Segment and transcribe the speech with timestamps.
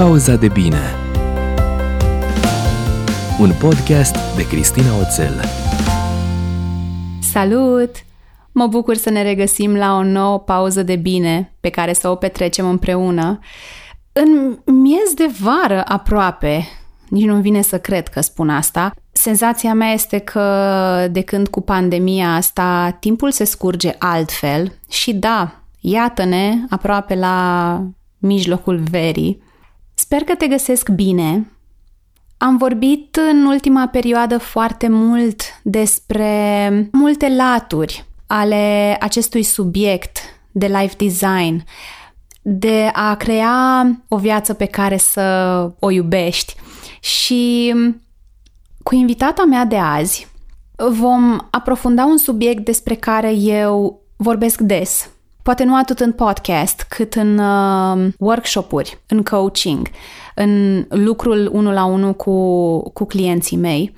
[0.00, 0.94] Pauza de bine
[3.40, 5.40] Un podcast de Cristina Oțel
[7.20, 7.90] Salut!
[8.52, 12.14] Mă bucur să ne regăsim la o nouă pauză de bine pe care să o
[12.14, 13.38] petrecem împreună.
[14.12, 16.68] În miez de vară aproape,
[17.08, 21.60] nici nu vine să cred că spun asta, senzația mea este că de când cu
[21.60, 27.84] pandemia asta timpul se scurge altfel și da, iată-ne aproape la
[28.18, 29.48] mijlocul verii.
[30.12, 31.50] Sper că te găsesc bine.
[32.36, 40.18] Am vorbit în ultima perioadă foarte mult despre multe laturi ale acestui subiect
[40.52, 41.64] de life design,
[42.42, 45.22] de a crea o viață pe care să
[45.78, 46.54] o iubești.
[47.00, 47.74] Și
[48.82, 50.28] cu invitata mea de azi
[50.76, 55.10] vom aprofunda un subiect despre care eu vorbesc des
[55.42, 59.88] Poate nu atât în podcast, cât în uh, workshop-uri, în coaching,
[60.34, 63.94] în lucrul unul la unul cu, cu clienții mei.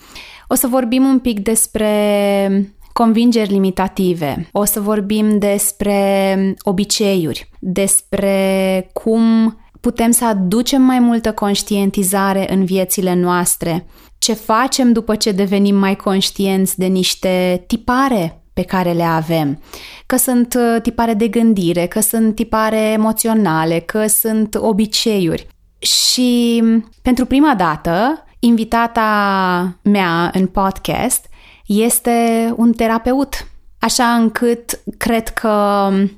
[0.48, 9.56] O să vorbim un pic despre convingeri limitative, o să vorbim despre obiceiuri, despre cum
[9.80, 13.86] putem să aducem mai multă conștientizare în viețile noastre,
[14.18, 19.62] ce facem după ce devenim mai conștienți de niște tipare pe care le avem.
[20.06, 25.46] Că sunt uh, tipare de gândire, că sunt tipare emoționale, că sunt obiceiuri.
[25.78, 31.26] Și mm, pentru prima dată, invitata mea în podcast
[31.66, 33.46] este un terapeut.
[33.78, 36.10] Așa încât cred că mm,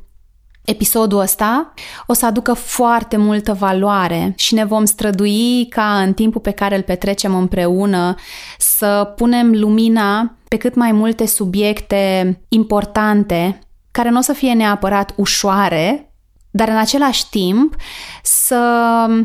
[0.65, 1.73] episodul ăsta
[2.07, 6.77] o să aducă foarte multă valoare și ne vom strădui ca în timpul pe care
[6.77, 8.15] îl petrecem împreună
[8.59, 13.59] să punem lumina pe cât mai multe subiecte importante
[13.91, 16.15] care nu o să fie neapărat ușoare,
[16.51, 17.77] dar în același timp
[18.23, 18.61] să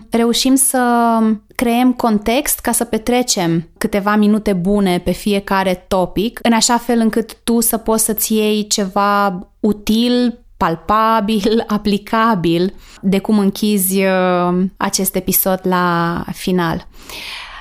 [0.09, 1.19] reușim să
[1.55, 7.37] creăm context ca să petrecem câteva minute bune pe fiecare topic, în așa fel încât
[7.43, 15.59] tu să poți să-ți iei ceva util, palpabil, aplicabil de cum închizi uh, acest episod
[15.63, 16.87] la final.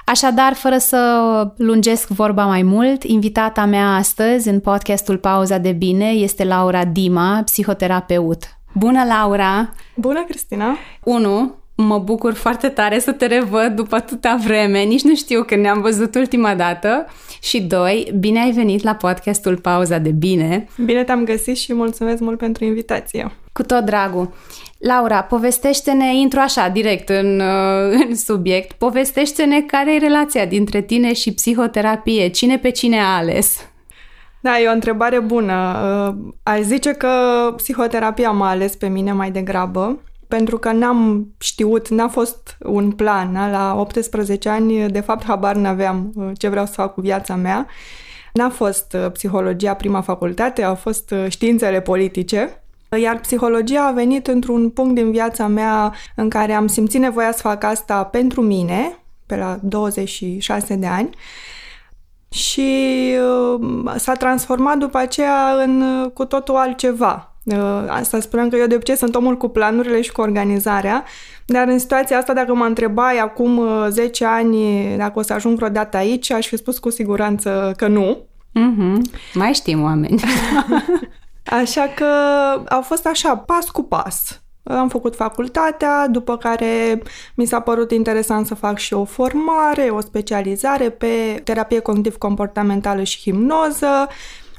[0.08, 6.04] Așadar, fără să lungesc vorba mai mult, invitata mea astăzi în podcastul Pauza de Bine
[6.04, 8.44] este Laura Dima, psihoterapeut.
[8.74, 9.72] Bună, Laura!
[9.96, 10.76] Bună, Cristina!
[11.04, 11.54] 1.
[11.74, 15.80] Mă bucur foarte tare să te revăd după atâta vreme, nici nu știu când ne-am
[15.80, 17.06] văzut ultima dată.
[17.42, 20.68] Și doi, bine ai venit la podcastul Pauza de Bine.
[20.84, 23.32] Bine te-am găsit și mulțumesc mult pentru invitație.
[23.52, 24.32] Cu tot dragul.
[24.78, 31.12] Laura, povestește-ne, intru așa, direct în, uh, în subiect, povestește-ne care e relația dintre tine
[31.12, 33.68] și psihoterapie, cine pe cine a ales?
[34.40, 35.76] Da, e o întrebare bună.
[35.82, 37.08] Uh, aș zice că
[37.56, 43.32] psihoterapia m-a ales pe mine mai degrabă, pentru că n-am știut, n-a fost un plan.
[43.32, 47.66] La 18 ani, de fapt, habar n-aveam uh, ce vreau să fac cu viața mea.
[48.32, 52.62] N-a fost psihologia prima facultate, au fost științele politice.
[52.96, 57.40] Iar psihologia a venit într-un punct din viața mea în care am simțit nevoia să
[57.40, 61.10] fac asta pentru mine, pe la 26 de ani,
[62.30, 62.70] și
[63.54, 67.32] uh, s-a transformat după aceea în uh, cu totul altceva.
[67.44, 71.04] Uh, asta spuneam că eu de obicei sunt omul cu planurile și cu organizarea,
[71.46, 75.96] dar în situația asta, dacă mă întrebai acum 10 ani dacă o să ajung vreodată
[75.96, 78.18] aici, aș fi spus cu siguranță că nu.
[78.50, 79.20] Mm-hmm.
[79.34, 80.20] Mai știm oameni.
[81.50, 82.04] Așa că
[82.68, 84.42] au fost așa, pas cu pas.
[84.62, 87.02] Am făcut facultatea, după care
[87.34, 93.20] mi s-a părut interesant să fac și o formare, o specializare pe terapie cognitiv-comportamentală și
[93.20, 94.08] hipnoză.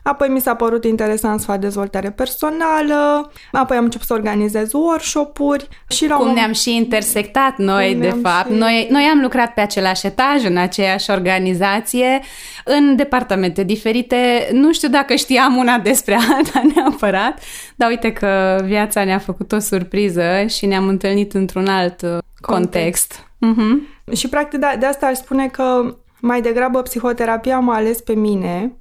[0.04, 5.68] Apoi mi s-a părut interesant să fac dezvoltare personală, apoi am început să organizez workshop-uri
[5.88, 6.34] și la Cum un...
[6.34, 8.50] ne-am și intersectat noi, de fapt.
[8.50, 8.58] Și...
[8.58, 12.22] Noi, noi am lucrat pe același etaj, în aceeași organizație,
[12.66, 14.50] în departamente diferite.
[14.52, 17.40] Nu știu dacă știam una despre alta neapărat,
[17.76, 22.40] dar uite că viața ne-a făcut o surpriză și ne-am întâlnit într-un alt uh, context.
[22.40, 23.28] context.
[23.40, 24.16] Uh-huh.
[24.16, 28.74] Și practic de, de asta aș spune că mai degrabă psihoterapia m-a ales pe mine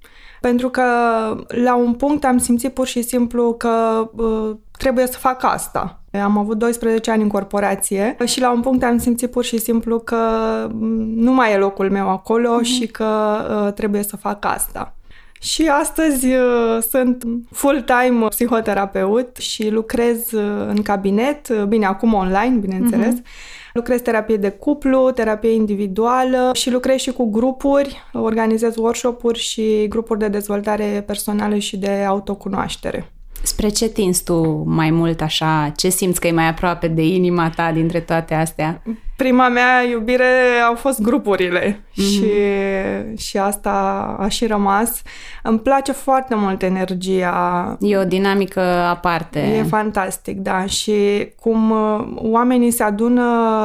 [0.48, 0.82] pentru că
[1.48, 6.00] la un punct am simțit pur și simplu că uh, trebuie să fac asta.
[6.22, 9.98] Am avut 12 ani în corporație și la un punct am simțit pur și simplu
[9.98, 10.16] că
[11.14, 12.64] nu mai e locul meu acolo uh-huh.
[12.64, 13.06] și că
[13.64, 14.94] uh, trebuie să fac asta.
[15.40, 22.56] Și astăzi uh, sunt full-time psihoterapeut și lucrez uh, în cabinet, uh, bine, acum online,
[22.60, 29.38] bineînțeles, uh-huh Lucrez terapie de cuplu, terapie individuală și lucrez și cu grupuri, organizez workshop-uri
[29.38, 33.12] și grupuri de dezvoltare personală și de autocunoaștere.
[33.42, 35.72] Spre ce tinzi tu mai mult așa?
[35.76, 38.82] Ce simți că e mai aproape de inima ta dintre toate astea?
[39.18, 41.94] Prima mea iubire au fost grupurile mm-hmm.
[41.94, 42.30] și,
[43.16, 43.70] și asta
[44.18, 45.02] a și rămas.
[45.42, 47.76] Îmi place foarte mult energia.
[47.80, 49.40] E o dinamică aparte.
[49.40, 50.66] E fantastic, da.
[50.66, 50.92] Și
[51.40, 53.22] cum uh, oamenii se adună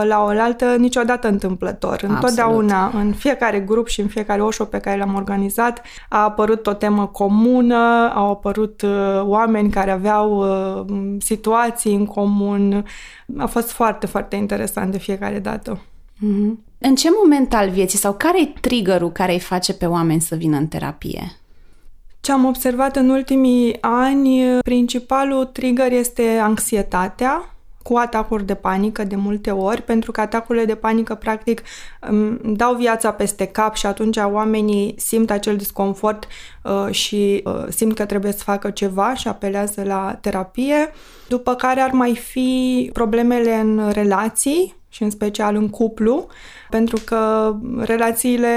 [0.07, 1.91] la oaltă niciodată întâmplător.
[1.91, 2.15] Absolut.
[2.15, 6.73] Întotdeauna, în fiecare grup și în fiecare oșo pe care l-am organizat, a apărut o
[6.73, 10.85] temă comună, au apărut uh, oameni care aveau uh,
[11.19, 12.85] situații în comun.
[13.37, 15.81] A fost foarte, foarte interesant de fiecare dată.
[16.17, 16.53] Mm-hmm.
[16.77, 20.35] În ce moment al vieții sau care e triggerul care îi face pe oameni să
[20.35, 21.31] vină în terapie?
[22.21, 27.52] Ce am observat în ultimii ani, principalul trigger este anxietatea,
[27.83, 31.61] cu atacuri de panică de multe ori, pentru că atacurile de panică practic
[32.43, 36.27] dau viața peste cap și atunci oamenii simt acel disconfort
[36.63, 40.91] uh, și uh, simt că trebuie să facă ceva și apelează la terapie.
[41.27, 46.27] După care ar mai fi problemele în relații, și în special în cuplu,
[46.69, 48.49] pentru că relațiile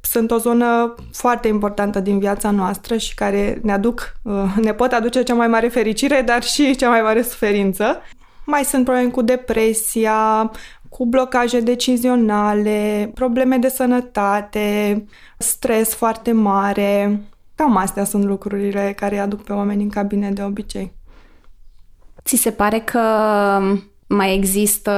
[0.00, 4.92] sunt o zonă foarte importantă din viața noastră și care ne aduc, uh, ne pot
[4.92, 8.02] aduce cea mai mare fericire, dar și cea mai mare suferință.
[8.50, 10.50] Mai sunt probleme cu depresia,
[10.88, 15.04] cu blocaje decizionale, probleme de sănătate,
[15.38, 17.20] stres foarte mare.
[17.54, 20.92] Cam astea sunt lucrurile care aduc pe oameni în cabine de obicei.
[22.24, 23.00] Ți se pare că
[24.06, 24.92] mai există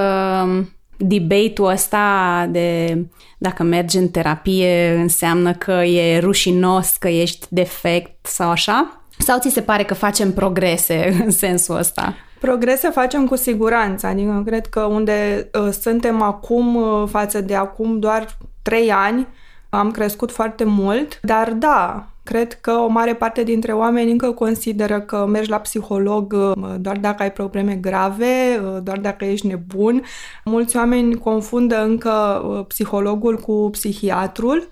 [0.97, 2.99] debate-ul ăsta de
[3.39, 9.05] dacă mergi în terapie înseamnă că e rușinos, că ești defect sau așa?
[9.19, 12.15] Sau ți se pare că facem progrese în sensul ăsta?
[12.41, 17.99] Progrese facem cu siguranță, adică cred că unde uh, suntem acum uh, față de acum
[17.99, 19.27] doar trei ani,
[19.69, 25.01] am crescut foarte mult, dar da, cred că o mare parte dintre oameni încă consideră
[25.01, 30.03] că mergi la psiholog uh, doar dacă ai probleme grave, uh, doar dacă ești nebun.
[30.45, 34.69] Mulți oameni confundă încă uh, psihologul cu psihiatrul,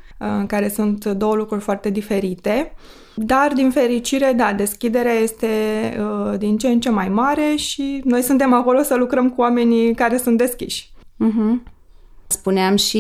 [0.47, 2.73] care sunt două lucruri foarte diferite.
[3.21, 5.47] Dar, din fericire, da, deschiderea este
[5.99, 9.95] uh, din ce în ce mai mare și noi suntem acolo să lucrăm cu oamenii
[9.95, 10.91] care sunt deschiși.
[11.25, 11.73] Uh-huh.
[12.27, 12.99] Spuneam și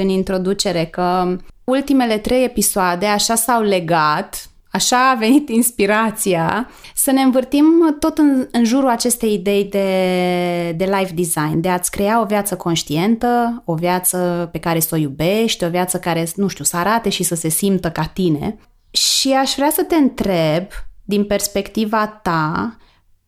[0.00, 7.20] în introducere că ultimele trei episoade așa s-au legat, așa a venit inspirația să ne
[7.20, 7.64] învârtim
[7.98, 12.56] tot în, în jurul acestei idei de, de life design, de a-ți crea o viață
[12.56, 17.08] conștientă, o viață pe care să o iubești, o viață care, nu știu, să arate
[17.08, 18.58] și să se simtă ca tine.
[18.90, 20.66] Și aș vrea să te întreb,
[21.04, 22.76] din perspectiva ta,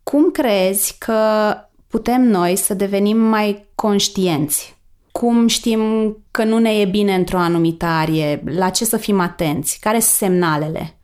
[0.03, 1.53] cum crezi că
[1.87, 4.79] putem noi să devenim mai conștienți
[5.19, 8.43] cum știm că nu ne e bine într-o anumită arie?
[8.45, 9.79] La ce să fim atenți?
[9.81, 10.99] Care sunt semnalele?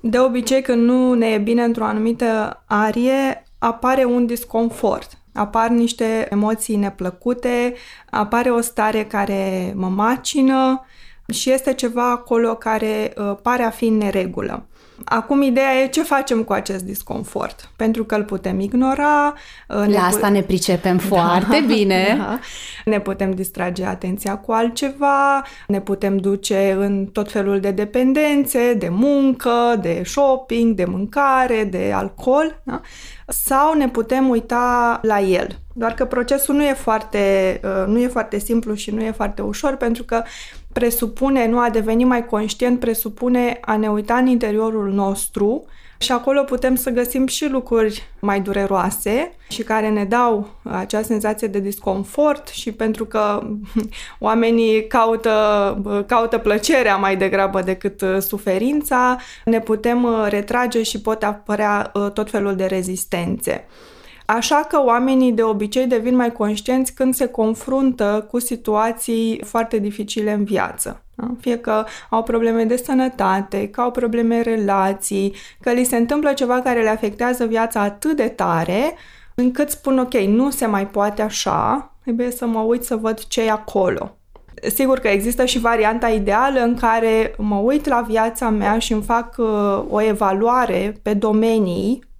[0.00, 5.18] De obicei, când nu ne e bine într-o anumită arie, apare un disconfort.
[5.34, 7.74] Apar niște emoții neplăcute,
[8.10, 10.84] apare o stare care mă macină
[11.32, 14.66] și este ceva acolo care uh, pare a fi în neregulă.
[15.04, 19.34] Acum, ideea e ce facem cu acest disconfort, pentru că îl putem ignora.
[19.68, 21.02] Uh, La asta pu- ne pricepem da.
[21.02, 22.14] foarte da, bine.
[22.18, 22.38] Da.
[22.84, 28.88] Ne putem distrage atenția cu altceva, ne putem duce în tot felul de dependențe, de
[28.90, 32.80] muncă, de shopping, de mâncare, de alcool, da?
[33.28, 35.58] sau ne putem uita la el.
[35.72, 39.42] Doar că procesul nu e foarte, uh, nu e foarte simplu și nu e foarte
[39.42, 40.22] ușor, pentru că
[40.74, 45.64] presupune, nu a deveni mai conștient, presupune a ne uita în interiorul nostru
[45.98, 51.48] și acolo putem să găsim și lucruri mai dureroase și care ne dau acea senzație
[51.48, 53.42] de disconfort și pentru că
[54.18, 61.22] oamenii caută, caută plăcerea mai degrabă decât uh, suferința, ne putem uh, retrage și pot
[61.22, 63.64] apărea uh, tot felul de rezistențe.
[64.26, 70.32] Așa că oamenii de obicei devin mai conștienți când se confruntă cu situații foarte dificile
[70.32, 71.02] în viață.
[71.14, 71.26] Da?
[71.40, 76.32] Fie că au probleme de sănătate, că au probleme în relații, că li se întâmplă
[76.32, 78.94] ceva care le afectează viața atât de tare
[79.34, 83.42] încât spun ok, nu se mai poate așa, trebuie să mă uit să văd ce
[83.42, 84.16] e acolo.
[84.74, 89.02] Sigur că există și varianta ideală în care mă uit la viața mea și îmi
[89.02, 92.13] fac uh, o evaluare pe domenii Uh,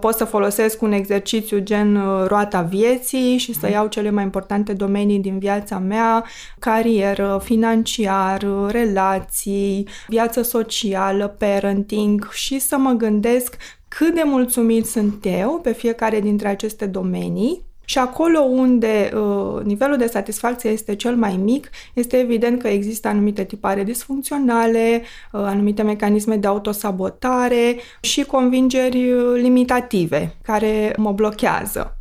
[0.00, 4.72] pot să folosesc un exercițiu gen uh, roata vieții și să iau cele mai importante
[4.72, 6.24] domenii din viața mea,
[6.58, 13.56] carieră, financiar, relații, viață socială, parenting și să mă gândesc
[13.88, 19.96] cât de mulțumit sunt eu pe fiecare dintre aceste domenii și acolo unde uh, nivelul
[19.96, 25.82] de satisfacție este cel mai mic, este evident că există anumite tipare disfuncționale, uh, anumite
[25.82, 31.96] mecanisme de autosabotare și convingeri uh, limitative care mă blochează.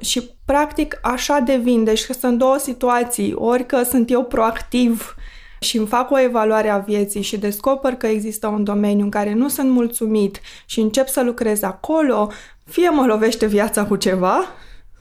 [0.00, 5.14] Și practic așa devin, deci că sunt două situații, ori că sunt eu proactiv
[5.60, 9.32] și îmi fac o evaluare a vieții și descoper că există un domeniu în care
[9.32, 12.30] nu sunt mulțumit și încep să lucrez acolo,
[12.64, 14.44] fie mă lovește viața cu ceva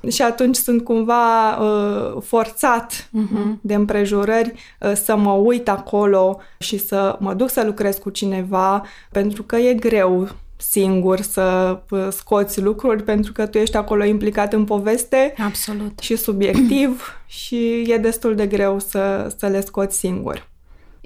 [0.10, 3.62] și atunci sunt cumva uh, forțat uh-huh.
[3.62, 8.84] de împrejurări uh, să mă uit acolo și să mă duc să lucrez cu cineva
[9.12, 14.54] pentru că e greu singur să uh, scoți lucruri pentru că tu ești acolo implicat
[14.54, 16.00] în poveste Absolut.
[16.00, 20.48] și subiectiv și e destul de greu să, să le scoți singur.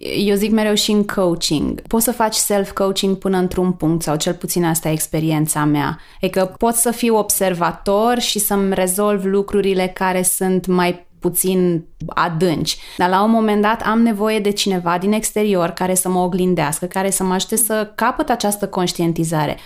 [0.01, 1.82] Eu zic mereu și în coaching.
[1.82, 6.00] Poți să faci self-coaching până într-un punct, sau cel puțin asta e experiența mea.
[6.22, 12.77] E că pot să fiu observator și să-mi rezolv lucrurile care sunt mai puțin adânci.
[12.98, 16.86] Dar la un moment dat am nevoie de cineva din exterior care să mă oglindească,
[16.86, 19.58] care să mă ajute să capăt această conștientizare.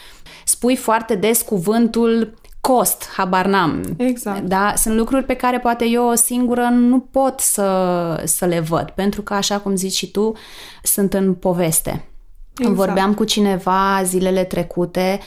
[0.45, 2.33] Spui foarte des cuvântul
[2.71, 3.83] cost, habar n-am.
[3.97, 4.41] Exact.
[4.41, 4.73] Da?
[4.75, 9.21] Sunt lucruri pe care poate eu o singură nu pot să, să le văd, pentru
[9.21, 10.33] că, așa cum zici și tu,
[10.83, 12.07] sunt în poveste.
[12.57, 12.75] Exact.
[12.75, 15.19] Vorbeam cu cineva zilele trecute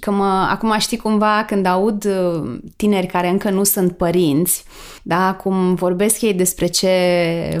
[0.00, 4.64] că mă, acum știi cumva când aud uh, tineri care încă nu sunt părinți,
[5.02, 6.92] da, cum vorbesc ei despre ce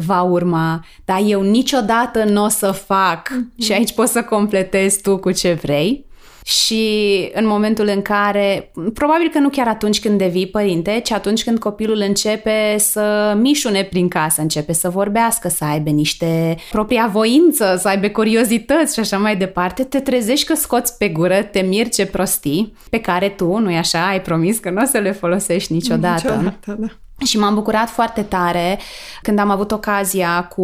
[0.06, 3.64] va urma, da, eu niciodată nu o să fac mm-hmm.
[3.64, 6.06] și aici poți să completezi tu cu ce vrei
[6.48, 11.44] și în momentul în care, probabil că nu chiar atunci când devii părinte, ci atunci
[11.44, 17.76] când copilul începe să mișune prin casă, începe să vorbească, să aibă niște propria voință,
[17.80, 21.96] să aibă curiozități și așa mai departe, te trezești că scoți pe gură, te mirți
[21.96, 25.72] ce prostii, pe care tu, nu-i așa, ai promis că nu o să le folosești
[25.72, 26.28] niciodată.
[26.28, 26.88] Niciodată, da.
[27.24, 28.78] Și m-am bucurat foarte tare
[29.22, 30.62] când am avut ocazia cu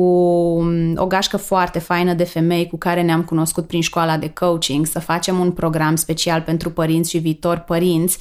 [0.96, 4.98] o gașcă foarte faină de femei cu care ne-am cunoscut prin școala de coaching să
[4.98, 8.18] facem un program special pentru părinți și viitori părinți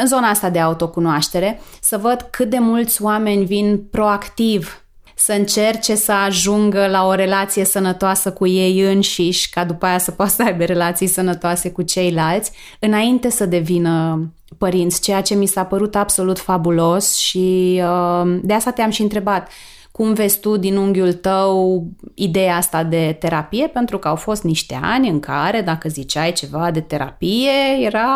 [0.00, 4.80] în zona asta de autocunoaștere, să văd cât de mulți oameni vin proactiv
[5.18, 10.10] să încerce să ajungă la o relație sănătoasă cu ei înșiși, ca după aia să
[10.10, 14.20] poată să aibă relații sănătoase cu ceilalți, înainte să devină
[14.58, 19.48] părinți, ceea ce mi s-a părut absolut fabulos și uh, de asta te-am și întrebat
[19.96, 24.78] cum vezi tu din unghiul tău ideea asta de terapie, pentru că au fost niște
[24.82, 27.50] ani în care dacă ziceai ceva de terapie
[27.80, 28.06] era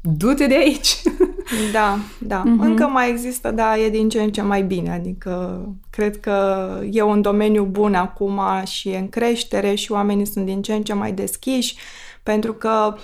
[0.00, 0.96] du-te de aici.
[1.72, 2.42] Da, da.
[2.42, 2.64] Uh-huh.
[2.64, 4.92] Încă mai există, dar e din ce în ce mai bine.
[4.92, 10.44] Adică cred că e un domeniu bun acum și e în creștere și oamenii sunt
[10.46, 11.76] din ce în ce mai deschiși
[12.22, 12.96] pentru că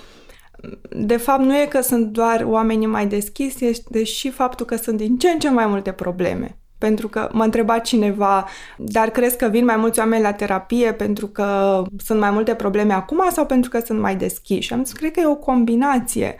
[0.89, 4.97] de fapt nu e că sunt doar oamenii mai deschiși, este și faptul că sunt
[4.97, 6.57] din ce în ce mai multe probleme.
[6.77, 8.47] Pentru că m-a întrebat cineva,
[8.77, 12.93] dar crezi că vin mai mulți oameni la terapie pentru că sunt mai multe probleme
[12.93, 14.73] acum sau pentru că sunt mai deschiși?
[14.73, 16.35] Am zis, cred că e o combinație.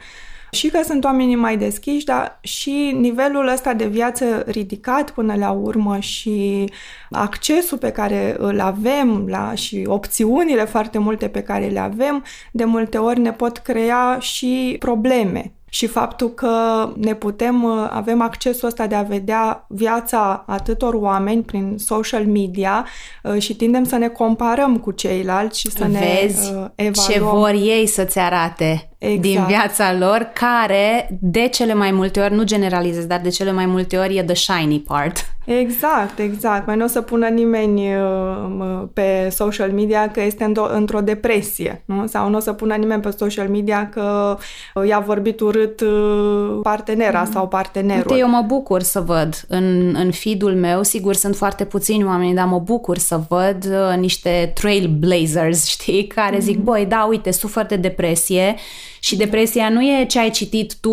[0.50, 5.50] Și că sunt oamenii mai deschiși, dar și nivelul ăsta de viață ridicat până la
[5.50, 6.64] urmă și
[7.10, 12.64] accesul pe care îl avem la, și opțiunile foarte multe pe care le avem, de
[12.64, 18.86] multe ori ne pot crea și probleme și faptul că ne putem, avem accesul ăsta
[18.86, 22.86] de a vedea viața atâtor oameni prin social media
[23.22, 27.10] uh, și tindem să ne comparăm cu ceilalți și să Vezi ne evaluăm.
[27.10, 29.20] ce vor ei să-ți arate exact.
[29.20, 33.66] din viața lor, care de cele mai multe ori, nu generalizez, dar de cele mai
[33.66, 35.16] multe ori e the shiny part.
[35.44, 36.66] Exact, exact.
[36.66, 42.06] Mai nu o să pună nimeni uh, pe social media că este într-o depresie, nu?
[42.06, 44.38] Sau nu o să pună nimeni pe social media că
[44.86, 47.32] i-a vorbit urât uh, partenera mm.
[47.32, 48.10] sau partenerul.
[48.10, 52.34] Uite, eu mă bucur să văd în, în feed-ul meu, sigur sunt foarte puțini oameni,
[52.34, 56.42] dar mă bucur să văd uh, niște trailblazers, știi, care mm.
[56.42, 58.54] zic, băi, da, uite, sufăr de depresie
[59.00, 60.92] și depresia nu e ce ai citit tu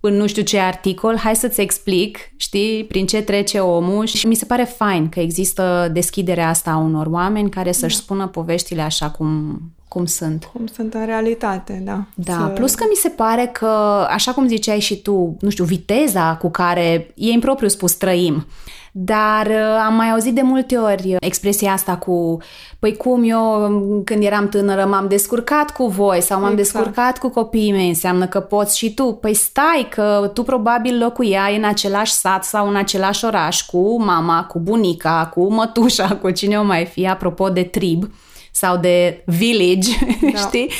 [0.00, 4.34] în nu știu ce articol, hai să-ți explic, știi, prin ce trece omul și mi
[4.34, 8.02] se pare fain că există deschiderea asta a unor oameni care să-și da.
[8.02, 10.50] spună poveștile așa cum, cum sunt.
[10.52, 12.04] Cum sunt în realitate, da.
[12.14, 12.52] Da, să...
[12.54, 16.50] plus că mi se pare că, așa cum ziceai și tu, nu știu, viteza cu
[16.50, 18.46] care e propriu spus trăim,
[18.92, 22.38] dar uh, am mai auzit de multe ori expresia asta cu
[22.78, 23.70] păi cum eu
[24.04, 26.72] când eram tânără m-am descurcat cu voi sau m-am exact.
[26.72, 29.18] descurcat cu copiii mei, înseamnă că poți și tu.
[29.20, 34.44] Păi stai că tu probabil locuiai în același sat sau în același oraș cu mama,
[34.44, 38.10] cu bunica, cu mătușa, cu cine o mai fi, apropo de trib
[38.52, 39.90] sau de village,
[40.32, 40.38] da.
[40.38, 40.70] știi?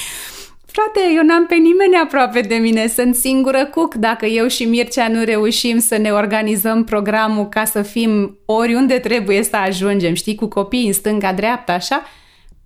[0.73, 3.95] Frate, eu n-am pe nimeni aproape de mine, sunt singură cuc.
[3.95, 9.43] Dacă eu și Mircea nu reușim să ne organizăm programul ca să fim oriunde trebuie
[9.43, 12.03] să ajungem, știi, cu copii în stânga-dreapta, așa,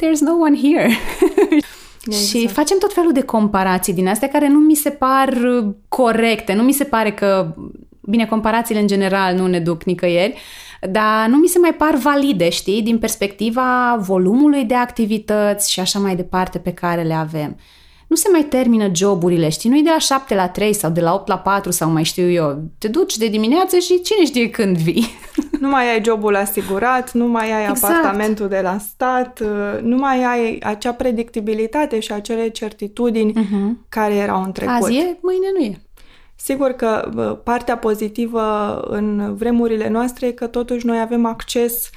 [0.03, 0.91] there's no one here.
[2.07, 2.27] Exact.
[2.27, 5.39] Și facem tot felul de comparații din astea care nu mi se par
[5.89, 7.55] corecte, nu mi se pare că,
[8.01, 10.41] bine, comparațiile în general nu ne duc nicăieri,
[10.91, 15.99] dar nu mi se mai par valide, știi, din perspectiva volumului de activități și așa
[15.99, 17.57] mai departe pe care le avem.
[18.15, 21.01] Nu se mai termină joburile, știi, nu e de la 7 la 3 sau de
[21.01, 22.63] la 8 la 4 sau mai știu eu.
[22.79, 25.07] Te duci de dimineață și cine știe când vii.
[25.61, 27.93] Nu mai ai jobul asigurat, nu mai ai exact.
[27.93, 29.43] apartamentul de la stat,
[29.83, 33.89] nu mai ai acea predictibilitate și acele certitudini uh-huh.
[33.89, 34.75] care erau în trecut.
[34.75, 35.81] Azi e, mâine nu e.
[36.37, 37.11] Sigur că
[37.45, 41.91] partea pozitivă în vremurile noastre e că totuși noi avem acces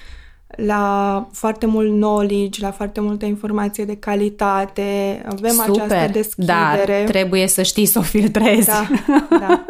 [0.56, 6.86] la foarte mult knowledge, la foarte multă informație de calitate, avem Super, această deschidere.
[6.86, 8.68] dar trebuie să știi să o filtrezi.
[8.68, 8.88] Da,
[9.30, 9.66] da.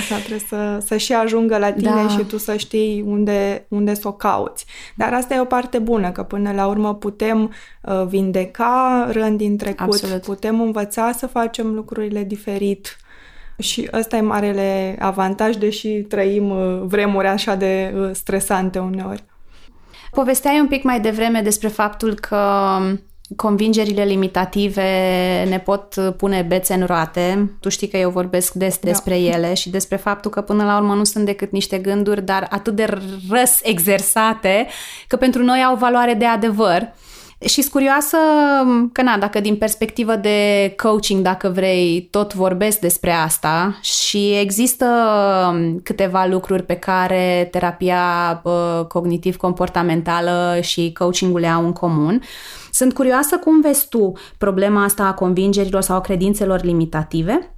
[0.00, 2.08] Asta trebuie să, să și ajungă la tine da.
[2.08, 4.66] și tu să știi unde, unde să o cauți.
[4.96, 9.56] Dar asta e o parte bună, că până la urmă putem uh, vindeca rând din
[9.56, 10.22] trecut, Absolut.
[10.22, 12.96] putem învăța să facem lucrurile diferit
[13.58, 19.24] și ăsta e marele avantaj, deși trăim uh, vremuri așa de uh, stresante uneori.
[20.14, 22.78] Povesteai un pic mai devreme despre faptul că
[23.36, 24.82] convingerile limitative
[25.48, 27.52] ne pot pune bețe în roate.
[27.60, 28.88] Tu știi că eu vorbesc des da.
[28.88, 32.46] despre ele și despre faptul că până la urmă nu sunt decât niște gânduri, dar
[32.50, 32.98] atât de
[33.30, 34.66] răs exersate
[35.06, 36.92] că pentru noi au valoare de adevăr.
[37.44, 38.16] Și curioasă
[38.92, 44.86] că, na, dacă din perspectivă de coaching, dacă vrei, tot vorbesc despre asta și există
[45.50, 48.00] um, câteva lucruri pe care terapia
[48.44, 52.22] uh, cognitiv-comportamentală și coachingul le au în comun.
[52.70, 57.56] Sunt curioasă cum vezi tu problema asta a convingerilor sau a credințelor limitative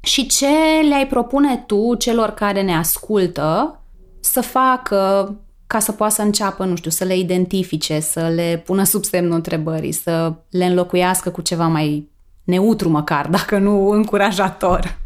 [0.00, 0.46] și ce
[0.88, 3.80] le-ai propune tu celor care ne ascultă
[4.20, 5.34] să facă
[5.68, 9.34] ca să poată să înceapă, nu știu, să le identifice, să le pună sub semnul
[9.34, 12.08] întrebării, să le înlocuiască cu ceva mai
[12.44, 14.98] neutru măcar, dacă nu încurajator.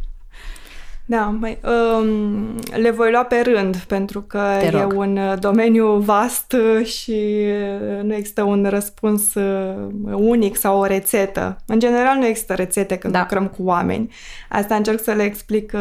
[1.05, 6.55] Da, mai, um, le voi lua pe rând, pentru că e un uh, domeniu vast
[6.83, 11.57] și uh, nu există un răspuns uh, unic sau o rețetă.
[11.65, 13.19] În general nu există rețete când da.
[13.19, 14.13] lucrăm cu oameni.
[14.49, 15.73] Asta încerc să le explic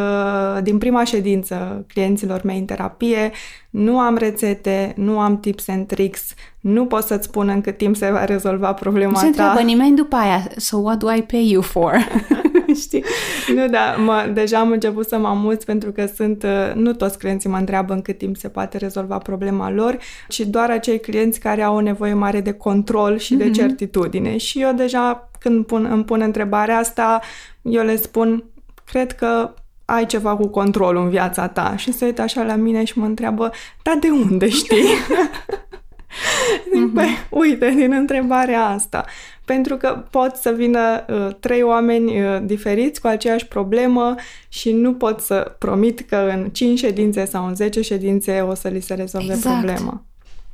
[0.62, 3.30] din prima ședință clienților mei în terapie.
[3.72, 7.96] Nu am rețete, nu am tips and tricks, nu pot să-ți spun în cât timp
[7.96, 9.54] se va rezolva problema se ta.
[9.56, 12.08] Se nimeni după aia, so what do I pay you for?
[12.82, 13.04] Știi?
[13.54, 17.18] Nu, da, mă, deja am început să mă amuț pentru că sunt, uh, nu toți
[17.18, 21.40] clienții mă întreabă în cât timp se poate rezolva problema lor, ci doar acei clienți
[21.40, 23.38] care au o nevoie mare de control și mm-hmm.
[23.38, 23.52] de mhm.
[23.52, 24.36] certitudine.
[24.36, 27.20] Și eu deja când pun, îmi pun întrebarea asta,
[27.62, 28.44] eu le spun,
[28.84, 29.54] cred că
[29.84, 33.06] ai ceva cu controlul în viața ta și se uită așa la mine și mă
[33.06, 33.50] întreabă,
[33.82, 34.84] dar de unde știi?
[36.74, 36.94] Zic, mm-hmm.
[36.94, 39.04] păi, uite, din întrebarea asta.
[39.44, 44.14] Pentru că pot să vină uh, trei oameni uh, diferiți cu aceeași problemă
[44.48, 48.68] și nu pot să promit că în 5 ședințe sau în 10 ședințe o să
[48.68, 49.58] li se rezolve exact.
[49.58, 50.04] problema.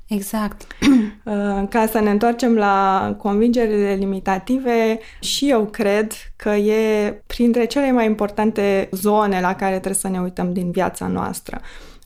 [0.08, 0.66] Exact.
[1.24, 7.92] Uh, ca să ne întoarcem la convingerile limitative, și eu cred că e printre cele
[7.92, 11.60] mai importante zone la care trebuie să ne uităm din viața noastră.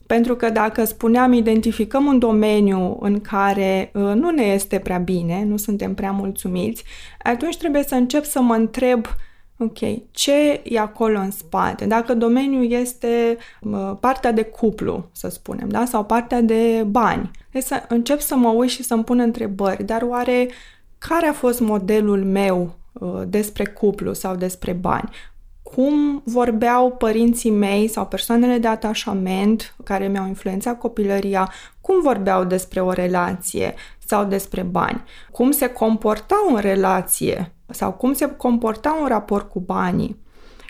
[0.07, 5.45] Pentru că dacă spuneam, identificăm un domeniu în care uh, nu ne este prea bine,
[5.45, 6.85] nu suntem prea mulțumiți,
[7.23, 9.07] atunci trebuie să încep să mă întreb
[9.59, 9.79] Ok,
[10.11, 11.87] ce e acolo în spate?
[11.87, 15.85] Dacă domeniul este uh, partea de cuplu, să spunem, da?
[15.85, 20.03] sau partea de bani, trebuie să încep să mă uit și să-mi pun întrebări, dar
[20.03, 20.49] oare
[20.99, 25.11] care a fost modelul meu uh, despre cuplu sau despre bani?
[25.75, 32.81] cum vorbeau părinții mei sau persoanele de atașament care mi-au influențat copilăria, cum vorbeau despre
[32.81, 33.75] o relație
[34.07, 39.61] sau despre bani, cum se comportau în relație sau cum se comportau în raport cu
[39.61, 40.21] banii,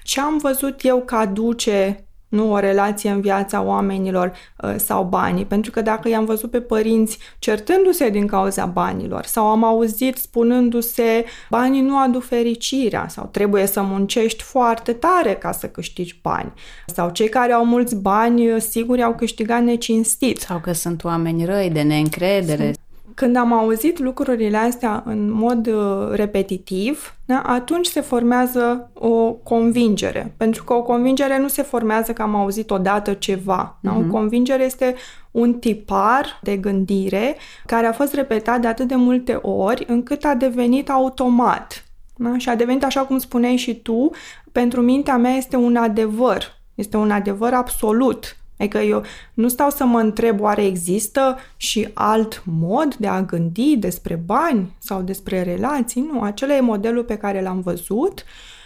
[0.02, 5.44] ce am văzut eu că aduce nu o relație în viața oamenilor uh, sau banii.
[5.44, 11.24] Pentru că dacă i-am văzut pe părinți certându-se din cauza banilor sau am auzit spunându-se
[11.50, 16.52] banii nu aduc fericirea sau trebuie să muncești foarte tare ca să câștigi bani
[16.86, 20.40] sau cei care au mulți bani uh, sigur au câștigat necinstit.
[20.40, 22.64] Sau că sunt oameni răi de neîncredere.
[22.64, 22.80] Sunt
[23.14, 30.34] când am auzit lucrurile astea în mod uh, repetitiv, da, atunci se formează o convingere.
[30.36, 33.78] Pentru că o convingere nu se formează că am auzit odată ceva.
[33.80, 33.92] Da?
[33.92, 33.96] Uh-huh.
[33.96, 34.10] O mhm.
[34.10, 34.94] convingere este
[35.30, 40.34] un tipar de gândire care a fost repetat de atât de multe ori încât a
[40.34, 41.84] devenit automat.
[42.16, 42.38] Da?
[42.38, 44.10] Și a devenit, așa cum spuneai și tu,
[44.52, 46.60] pentru mintea mea este un adevăr.
[46.74, 49.02] Este un adevăr absolut Adică eu
[49.34, 54.76] nu stau să mă întreb oare există și alt mod de a gândi despre bani
[54.78, 56.08] sau despre relații.
[56.12, 58.24] Nu, acela e modelul pe care l-am văzut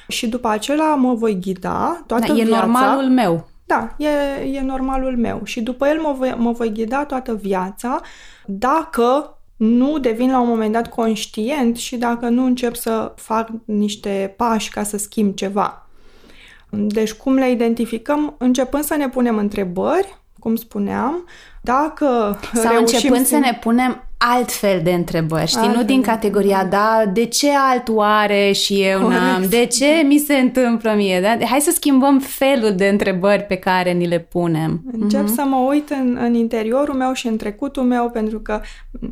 [0.09, 2.51] și după acela mă voi ghida toată da, viața.
[2.51, 3.49] E normalul meu.
[3.65, 4.09] Da, e,
[4.53, 8.01] e normalul meu și după el mă voi, mă voi ghida toată viața
[8.47, 14.35] dacă nu devin la un moment dat conștient și dacă nu încep să fac niște
[14.37, 15.86] pași ca să schimb ceva.
[16.71, 18.35] Deci cum le identificăm?
[18.39, 21.25] Începând să ne punem întrebări, cum spuneam,
[21.61, 23.35] dacă Sau începând să...
[23.35, 25.61] să ne punem altfel de întrebări, știi?
[25.61, 25.79] Altfel.
[25.79, 29.21] Nu din categoria, da, de ce altul are și eu Corect.
[29.21, 29.45] n-am?
[29.49, 31.21] De ce mi se întâmplă mie?
[31.21, 31.47] Da?
[31.47, 34.81] Hai să schimbăm felul de întrebări pe care ni le punem.
[34.93, 35.35] Încep uh-huh.
[35.35, 38.61] să mă uit în, în interiorul meu și în trecutul meu pentru că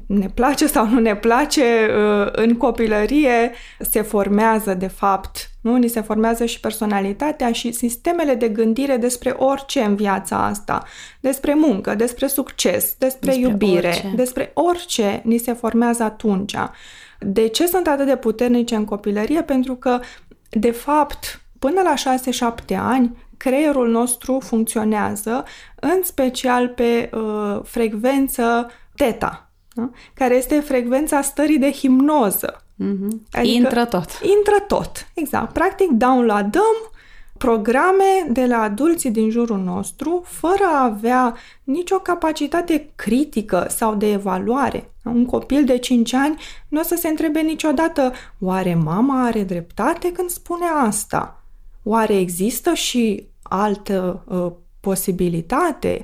[0.06, 5.76] ne place sau nu ne place, uh, în copilărie se formează de fapt nu?
[5.76, 10.82] Ni se formează și personalitatea și sistemele de gândire despre orice în viața asta.
[11.20, 14.12] Despre muncă, despre succes, despre, despre iubire, orice.
[14.16, 16.54] despre orice ni se formează atunci.
[17.18, 19.42] De ce sunt atât de puternice în copilărie?
[19.42, 20.00] Pentru că,
[20.50, 21.94] de fapt, până la
[22.72, 25.44] 6-7 ani, creierul nostru funcționează
[25.80, 29.90] în special pe uh, frecvență teta, da?
[30.14, 32.63] care este frecvența stării de hipnoză.
[32.74, 33.30] Mm-hmm.
[33.32, 34.20] Adică intră tot.
[34.22, 35.52] Intră tot, exact.
[35.52, 36.92] Practic downloadăm
[37.38, 44.12] programe de la adulții din jurul nostru fără a avea nicio capacitate critică sau de
[44.12, 44.90] evaluare.
[45.04, 46.36] Un copil de 5 ani
[46.68, 51.42] nu o să se întrebe niciodată oare mama are dreptate când spune asta?
[51.82, 56.00] Oare există și altă uh, posibilitate?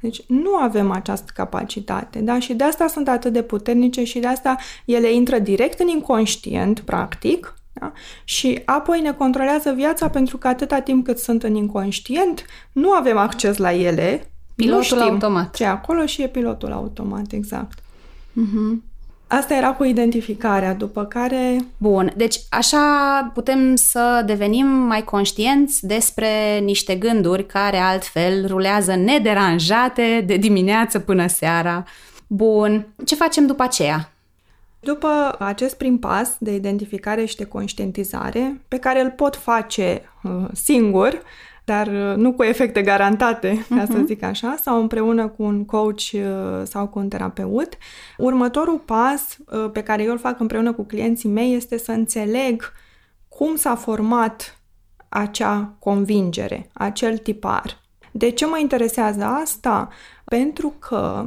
[0.00, 2.38] Deci nu avem această capacitate, da?
[2.38, 6.80] Și de asta sunt atât de puternice și de asta ele intră direct în inconștient,
[6.80, 7.92] practic, da?
[8.24, 13.16] Și apoi ne controlează viața pentru că atâta timp cât sunt în inconștient, nu avem
[13.16, 14.30] acces la ele.
[14.54, 15.54] Pilotul automat.
[15.54, 17.78] Ce acolo și e pilotul automat, exact.
[17.78, 18.95] Uh-huh.
[19.28, 21.64] Asta era cu identificarea, după care...
[21.78, 30.24] Bun, deci așa putem să devenim mai conștienți despre niște gânduri care altfel rulează nederanjate
[30.26, 31.84] de dimineață până seara.
[32.26, 34.12] Bun, ce facem după aceea?
[34.80, 40.30] După acest prim pas de identificare și de conștientizare, pe care îl pot face uh,
[40.52, 41.22] singur,
[41.66, 43.86] dar uh, nu cu efecte garantate, ca uh-huh.
[43.86, 44.06] să mhm.
[44.06, 46.22] zic așa, sau împreună cu un coach uh,
[46.62, 47.68] sau cu un terapeut.
[48.18, 52.72] Următorul pas uh, pe care eu îl fac împreună cu clienții mei este să înțeleg
[53.28, 54.60] cum s-a format
[55.08, 57.80] acea convingere, acel tipar.
[58.12, 59.88] De ce mă interesează asta?
[60.24, 61.24] Pentru că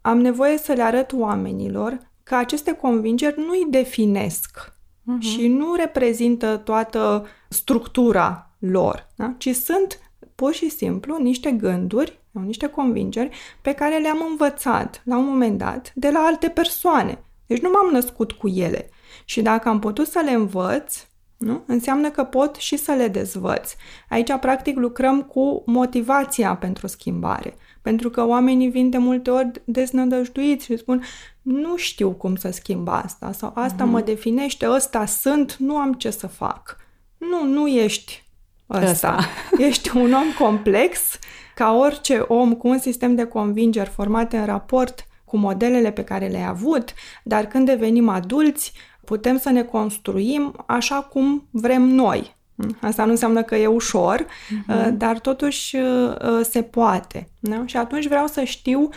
[0.00, 5.20] am nevoie să le arăt oamenilor că aceste convingeri nu îi definesc uh-huh.
[5.20, 9.34] și nu reprezintă toată structura lor, da?
[9.38, 9.98] ci sunt
[10.34, 15.92] pur și simplu niște gânduri, niște convingeri pe care le-am învățat la un moment dat
[15.94, 17.24] de la alte persoane.
[17.46, 18.88] Deci nu m-am născut cu ele.
[19.24, 21.62] Și dacă am putut să le învăț, nu?
[21.66, 23.72] înseamnă că pot și să le dezvăț.
[24.08, 27.54] Aici, practic, lucrăm cu motivația pentru schimbare.
[27.82, 31.02] Pentru că oamenii vin de multe ori deznădăjduiți și spun
[31.42, 33.90] nu știu cum să schimb asta sau asta mm-hmm.
[33.90, 36.76] mă definește, ăsta sunt, nu am ce să fac.
[37.16, 38.23] Nu, nu ești
[38.70, 38.90] ăsta.
[38.90, 39.18] ăsta.
[39.68, 41.18] Ești un om complex,
[41.54, 46.26] ca orice om cu un sistem de convingeri formate în raport cu modelele pe care
[46.26, 48.72] le-ai avut, dar când devenim adulți,
[49.04, 52.36] putem să ne construim așa cum vrem noi.
[52.80, 54.90] Asta nu înseamnă că e ușor, uh-huh.
[54.92, 57.28] dar totuși uh, se poate.
[57.38, 57.62] Da?
[57.66, 58.88] Și atunci vreau să știu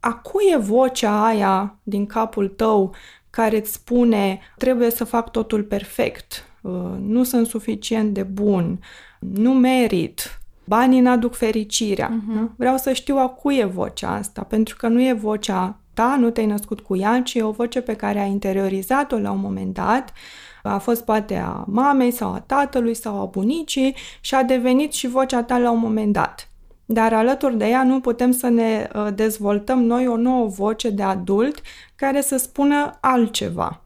[0.00, 2.94] a cui e vocea aia din capul tău
[3.30, 8.80] care îți spune trebuie să fac totul perfect, uh, nu sunt suficient de bun,
[9.18, 12.10] nu merit, banii n-aduc fericirea.
[12.10, 12.56] Uh-huh.
[12.56, 16.30] Vreau să știu a cui e vocea asta, pentru că nu e vocea ta, nu
[16.30, 19.74] te-ai născut cu ea, ci e o voce pe care ai interiorizat-o la un moment
[19.74, 20.12] dat,
[20.62, 25.08] a fost poate a mamei sau a tatălui sau a bunicii și a devenit și
[25.08, 26.50] vocea ta la un moment dat.
[26.84, 31.02] Dar alături de ea nu putem să ne uh, dezvoltăm noi o nouă voce de
[31.02, 31.60] adult
[31.94, 33.85] care să spună altceva.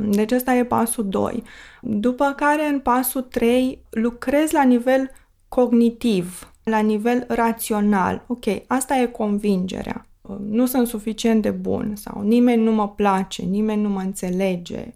[0.00, 1.42] Deci ăsta e pasul 2.
[1.80, 5.10] După care în pasul 3 lucrez la nivel
[5.48, 8.24] cognitiv, la nivel rațional.
[8.26, 10.06] Ok, asta e convingerea.
[10.48, 14.94] Nu sunt suficient de bun sau nimeni nu mă place, nimeni nu mă înțelege.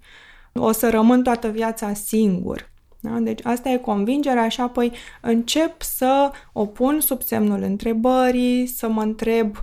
[0.54, 2.70] O să rămân toată viața singur.
[3.00, 3.10] Da?
[3.10, 9.02] Deci asta e convingerea și apoi încep să o pun sub semnul întrebării, să mă
[9.02, 9.56] întreb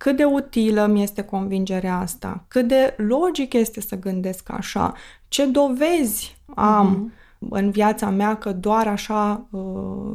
[0.00, 4.94] cât de utilă mi este convingerea asta, cât de logic este să gândesc așa,
[5.28, 7.12] ce dovezi am
[7.48, 9.60] în viața mea că doar așa, uh,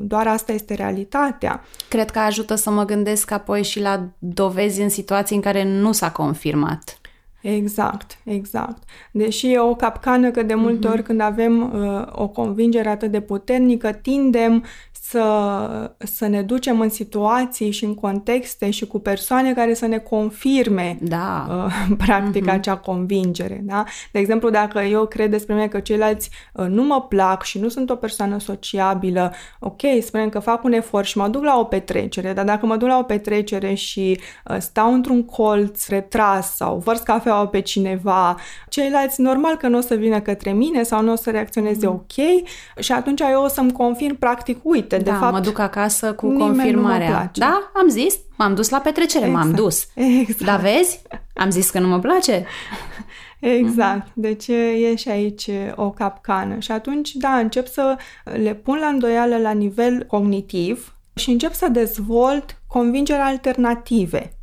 [0.02, 1.64] doar asta este realitatea.
[1.90, 5.92] Cred că ajută să mă gândesc apoi și la dovezi în situații în care nu
[5.92, 7.00] s-a confirmat.
[7.48, 8.84] Exact, exact.
[9.12, 10.92] Deși e o capcană că de multe uh-huh.
[10.92, 14.64] ori când avem uh, o convingere atât de puternică, tindem
[15.10, 19.98] să, să ne ducem în situații și în contexte și cu persoane care să ne
[19.98, 21.48] confirme da.
[21.50, 22.54] uh, practic uh-huh.
[22.54, 23.62] acea convingere.
[23.64, 23.84] Da?
[24.12, 27.70] De exemplu, dacă eu cred despre mine că ceilalți uh, nu mă plac și nu
[27.70, 31.64] sunt o persoană sociabilă, ok, spunem că fac un efort și mă duc la o
[31.64, 36.78] petrecere, dar dacă mă duc la o petrecere și uh, stau într-un colț retras sau
[36.78, 37.00] vărs
[37.36, 38.36] cafeaua pe cineva,
[38.70, 41.90] ceilalți normal că nu o să vină către mine sau nu o să reacționeze uh-huh.
[41.90, 42.46] ok
[42.80, 45.34] și atunci eu o să-mi confirm practic, uite, uite, da, de fapt...
[45.34, 47.32] mă duc acasă cu confirmarea.
[47.34, 49.44] Da, am zis, m-am dus la petrecere, exact.
[49.44, 49.88] m-am dus.
[49.94, 50.44] Exact.
[50.44, 51.02] Dar vezi,
[51.34, 52.46] am zis că nu mă place.
[53.40, 54.08] Exact.
[54.14, 56.60] Deci e și aici o capcană.
[56.60, 61.68] Și atunci, da, încep să le pun la îndoială la nivel cognitiv și încep să
[61.68, 64.34] dezvolt convingeri alternative.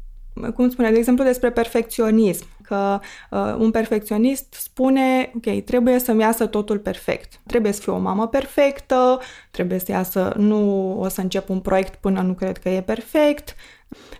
[0.54, 6.46] Cum spune, de exemplu, despre perfecționism că uh, un perfecționist spune, ok, trebuie să-mi iasă
[6.46, 7.40] totul perfect.
[7.46, 11.94] Trebuie să fiu o mamă perfectă, trebuie să iasă, nu o să încep un proiect
[11.94, 13.54] până nu cred că e perfect.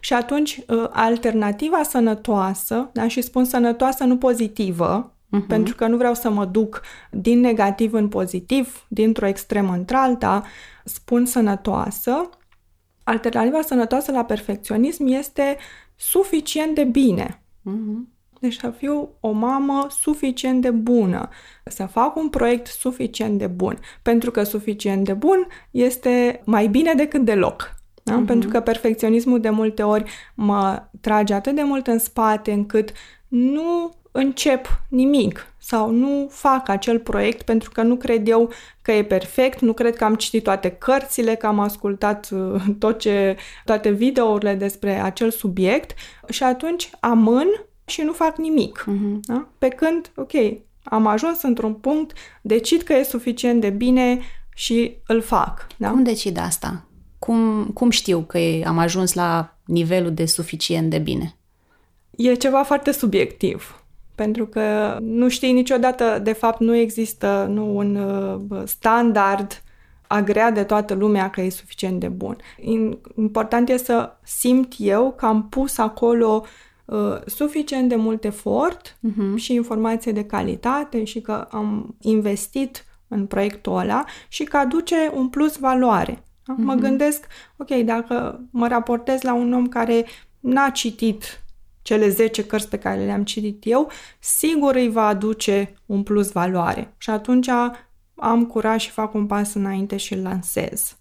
[0.00, 5.46] Și atunci, uh, alternativa sănătoasă, da, și spun sănătoasă, nu pozitivă, uh-huh.
[5.48, 10.44] pentru că nu vreau să mă duc din negativ în pozitiv, dintr-o extremă într-alta,
[10.84, 12.28] spun sănătoasă.
[13.04, 15.56] Alternativa sănătoasă la perfecționism este
[15.96, 17.42] suficient de bine.
[17.60, 18.12] Uh-huh.
[18.42, 21.28] Deci să fiu o mamă suficient de bună,
[21.64, 26.94] să fac un proiect suficient de bun, pentru că suficient de bun este mai bine
[26.94, 27.74] decât deloc.
[28.02, 28.22] Da?
[28.22, 28.26] Uh-huh.
[28.26, 32.92] Pentru că perfecționismul de multe ori mă trage atât de mult în spate încât
[33.28, 38.50] nu încep nimic sau nu fac acel proiect pentru că nu cred eu
[38.83, 42.98] că e perfect, nu cred că am citit toate cărțile, că am ascultat uh, tot
[42.98, 47.48] ce, toate videourile despre acel subiect și atunci amân
[47.92, 48.85] și nu fac nimic.
[48.88, 49.20] Uh-huh.
[49.20, 49.48] Da?
[49.59, 50.33] Pe când, ok,
[50.83, 54.20] am ajuns într-un punct, decid că e suficient de bine
[54.55, 55.66] și îl fac.
[55.76, 55.90] Da?
[55.90, 56.85] Cum decid asta?
[57.18, 61.37] Cum, cum știu că am ajuns la nivelul de suficient de bine?
[62.11, 63.85] E ceva foarte subiectiv.
[64.14, 69.62] Pentru că nu știi niciodată, de fapt, nu există nu un uh, standard
[70.07, 72.37] agreat de toată lumea că e suficient de bun.
[73.16, 76.44] Important e să simt eu că am pus acolo
[76.92, 79.35] Uh, suficient de mult efort uh-huh.
[79.37, 85.28] și informație de calitate și că am investit în proiectul ăla și că aduce un
[85.28, 86.14] plus valoare.
[86.14, 86.57] Uh-huh.
[86.57, 87.26] Mă gândesc,
[87.57, 90.05] ok, dacă mă raportez la un om care
[90.40, 91.44] n-a citit
[91.83, 96.94] cele 10 cărți pe care le-am citit eu, sigur îi va aduce un plus valoare.
[96.98, 97.48] Și atunci
[98.14, 100.96] am curaj și fac un pas înainte și îl lansez.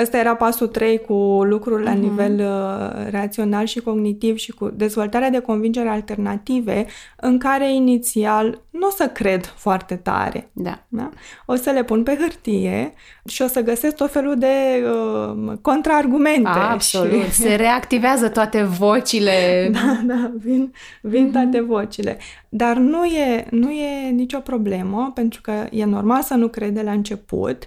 [0.00, 1.98] Ăsta era pasul 3 cu lucruri la uh-huh.
[1.98, 8.86] nivel uh, rațional și cognitiv și cu dezvoltarea de convingere alternative în care inițial nu
[8.86, 10.50] o să cred foarte tare.
[10.52, 10.82] Da.
[10.88, 11.10] da?
[11.46, 12.92] O să le pun pe hârtie
[13.26, 16.48] și o să găsesc tot felul de uh, contraargumente.
[16.48, 17.24] Absolut.
[17.24, 17.32] Și...
[17.32, 19.30] Se reactivează toate vocile.
[19.72, 21.32] Da, da, vin, vin uh-huh.
[21.32, 22.18] toate vocile.
[22.48, 26.92] Dar nu e, nu e nicio problemă pentru că e normal să nu crede la
[26.92, 27.64] început.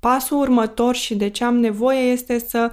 [0.00, 2.70] Pasul următor și de ce am nevoie este să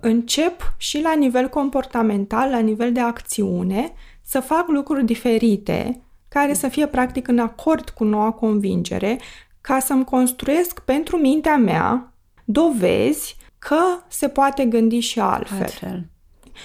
[0.00, 6.68] încep și la nivel comportamental, la nivel de acțiune, să fac lucruri diferite care să
[6.68, 9.20] fie practic în acord cu noua convingere,
[9.60, 15.60] ca să-mi construiesc pentru mintea mea dovezi că se poate gândi și altfel.
[15.60, 16.06] altfel.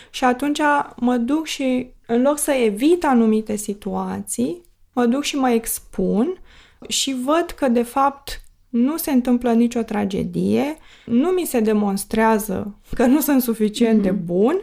[0.10, 0.60] Și atunci
[0.96, 4.62] mă duc și, în loc să evit anumite situații,
[4.94, 6.40] mă duc și mă expun
[6.88, 8.42] și văd că, de fapt,
[8.76, 14.04] nu se întâmplă nicio tragedie, nu mi se demonstrează că nu sunt suficient mm-hmm.
[14.04, 14.26] de mhm.
[14.26, 14.56] bun,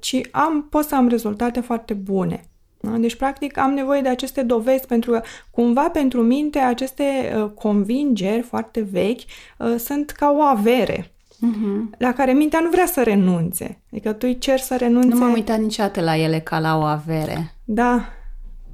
[0.00, 2.44] ci am, pot să am rezultate foarte bune.
[2.80, 2.90] Da?
[2.90, 7.04] Deci, practic, am nevoie de aceste dovezi pentru că, cumva, pentru minte, aceste
[7.36, 9.20] uh, convingeri foarte vechi
[9.58, 11.12] uh, sunt ca o avere.
[11.30, 11.98] Uh-huh.
[11.98, 13.80] La care mintea nu vrea să renunțe.
[13.92, 15.08] Adică tu îi cer să renunțe.
[15.08, 17.54] Nu m-am uitat niciodată la ele ca la o avere.
[17.64, 18.04] Da,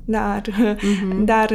[0.07, 0.77] dar, uh-huh.
[1.33, 1.55] dar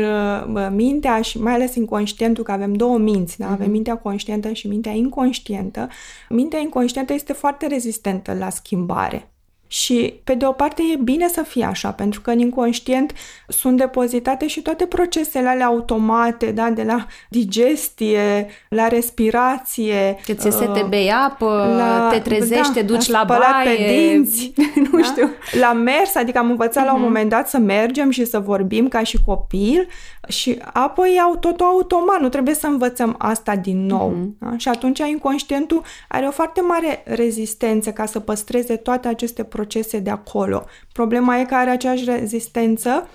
[0.72, 3.52] mintea și mai ales inconștientul, că avem două minți, da?
[3.52, 3.72] avem uh-huh.
[3.72, 5.88] mintea conștientă și mintea inconștientă,
[6.30, 9.32] mintea inconștientă este foarte rezistentă la schimbare.
[9.72, 13.14] Și, pe de o parte, e bine să fie așa, pentru că în inconștient
[13.48, 16.70] sunt depozitate și toate procesele alea automate, da?
[16.70, 20.18] de la digestie, la respirație.
[20.26, 23.76] Că ți se te bei apă, la, te trezești, da, te duci la, la baie.
[23.76, 24.54] pe dinți,
[24.92, 25.01] nu da?
[25.01, 25.01] știu.
[25.60, 26.88] La mers, adică am învățat uh-huh.
[26.88, 29.88] la un moment dat să mergem și să vorbim ca și copil
[30.28, 34.12] și apoi au totul automat, nu trebuie să învățăm asta din nou.
[34.12, 34.38] Uh-huh.
[34.40, 34.58] Da?
[34.58, 40.10] Și atunci inconștientul are o foarte mare rezistență ca să păstreze toate aceste procese de
[40.10, 40.66] acolo.
[40.92, 43.08] Problema e că are aceeași rezistență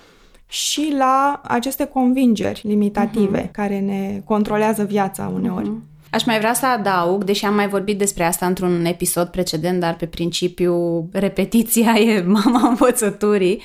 [0.47, 3.51] și la aceste convingeri limitative uh-huh.
[3.51, 5.69] care ne controlează viața uneori.
[5.69, 5.96] Uh-huh.
[6.11, 9.95] Aș mai vrea să adaug, deși am mai vorbit despre asta într-un episod precedent, dar
[9.95, 13.61] pe principiu repetiția e mama învățăturii,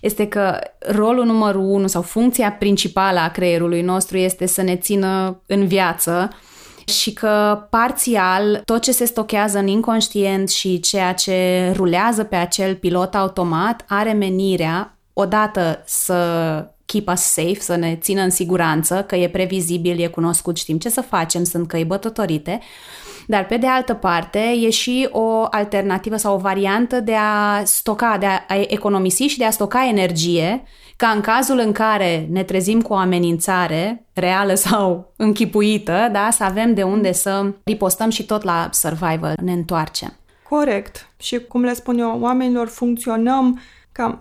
[0.00, 5.40] este că rolul numărul unu sau funcția principală a creierului nostru este să ne țină
[5.46, 6.30] în viață
[6.84, 12.74] și că parțial tot ce se stochează în inconștient și ceea ce rulează pe acel
[12.74, 16.16] pilot automat are menirea odată să
[16.92, 20.88] keep us safe, să ne țină în siguranță, că e previzibil, e cunoscut, știm ce
[20.88, 22.60] să facem, sunt căi bătătorite,
[23.26, 28.16] dar pe de altă parte e și o alternativă sau o variantă de a stoca,
[28.18, 30.62] de a economisi și de a stoca energie
[30.96, 36.44] ca în cazul în care ne trezim cu o amenințare reală sau închipuită, da, să
[36.44, 40.12] avem de unde să ripostăm și tot la survival, ne întoarcem.
[40.48, 41.08] Corect.
[41.16, 43.60] Și cum le spun eu, oamenilor funcționăm
[43.98, 44.18] cam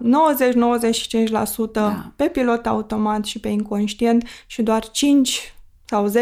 [1.70, 2.12] 90-95% da.
[2.16, 5.54] pe pilot automat și pe inconștient și doar 5
[5.86, 6.14] sau 10%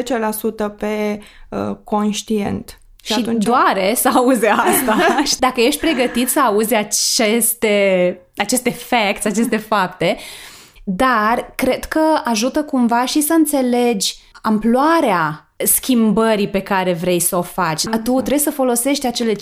[0.78, 2.80] pe uh, conștient.
[3.04, 3.44] Și, și atunci...
[3.44, 4.98] doare să auzi asta.
[5.30, 10.18] și dacă ești pregătit să auzi aceste, aceste facts, aceste fapte,
[10.84, 17.42] dar cred că ajută cumva și să înțelegi amploarea schimbării pe care vrei să o
[17.42, 17.82] faci.
[17.82, 18.04] Mm-hmm.
[18.04, 19.36] Tu trebuie să folosești acele 5-10%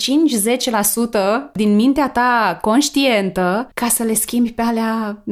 [1.52, 5.22] din mintea ta conștientă ca să le schimbi pe alea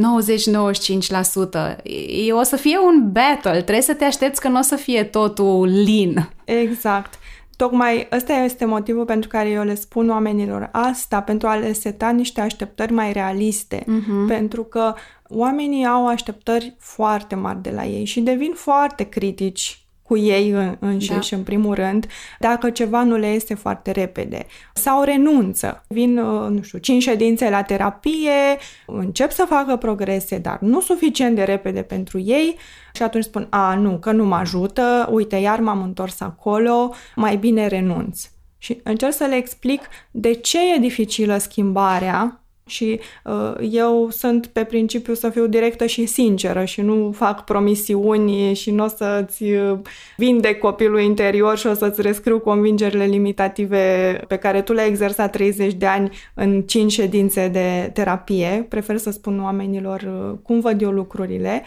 [1.77, 1.83] 90-95%.
[2.27, 5.03] E, o să fie un battle, trebuie să te aștepți că nu o să fie
[5.03, 6.29] totul lin.
[6.45, 7.15] Exact.
[7.57, 12.11] Tocmai ăsta este motivul pentru care eu le spun oamenilor asta, pentru a le seta
[12.11, 13.79] niște așteptări mai realiste.
[13.79, 14.27] Uh-huh.
[14.27, 14.95] Pentru că
[15.29, 21.31] oamenii au așteptări foarte mari de la ei și devin foarte critici cu ei înșiși,
[21.31, 21.37] da.
[21.37, 22.07] în primul rând,
[22.39, 24.47] dacă ceva nu le este foarte repede.
[24.75, 25.85] Sau renunță.
[25.89, 31.35] Vin, uh, nu știu, cinci ședințe la terapie, încep să facă progrese, dar nu suficient
[31.35, 32.57] de repede pentru ei
[32.93, 37.37] și atunci spun, a, nu, că nu mă ajută, uite, iar m-am întors acolo, mai
[37.37, 38.31] bine renunț.
[38.59, 44.65] Și încerc să le explic de ce e dificilă schimbarea și uh, eu sunt pe
[44.65, 49.79] principiu să fiu directă și sinceră și nu fac promisiuni și nu o să-ți uh,
[50.17, 55.73] vinde copilul interior și o să-ți rescriu convingerile limitative pe care tu le-ai exersat 30
[55.73, 58.67] de ani în 5 ședințe de terapie.
[58.69, 61.63] Prefer să spun oamenilor uh, cum văd eu lucrurile,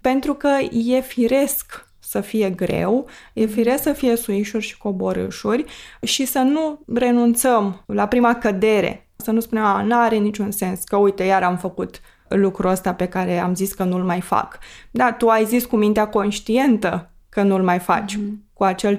[0.00, 5.64] pentru că e firesc să fie greu, e firesc să fie suișuri și coborâșuri
[6.02, 10.96] și să nu renunțăm la prima cădere să nu spunem, a, n-are niciun sens, că
[10.96, 14.58] uite, iar am făcut lucrul ăsta pe care am zis că nu-l mai fac.
[14.90, 18.52] Da, tu ai zis cu mintea conștientă că nu-l mai faci mm-hmm.
[18.52, 18.98] cu acel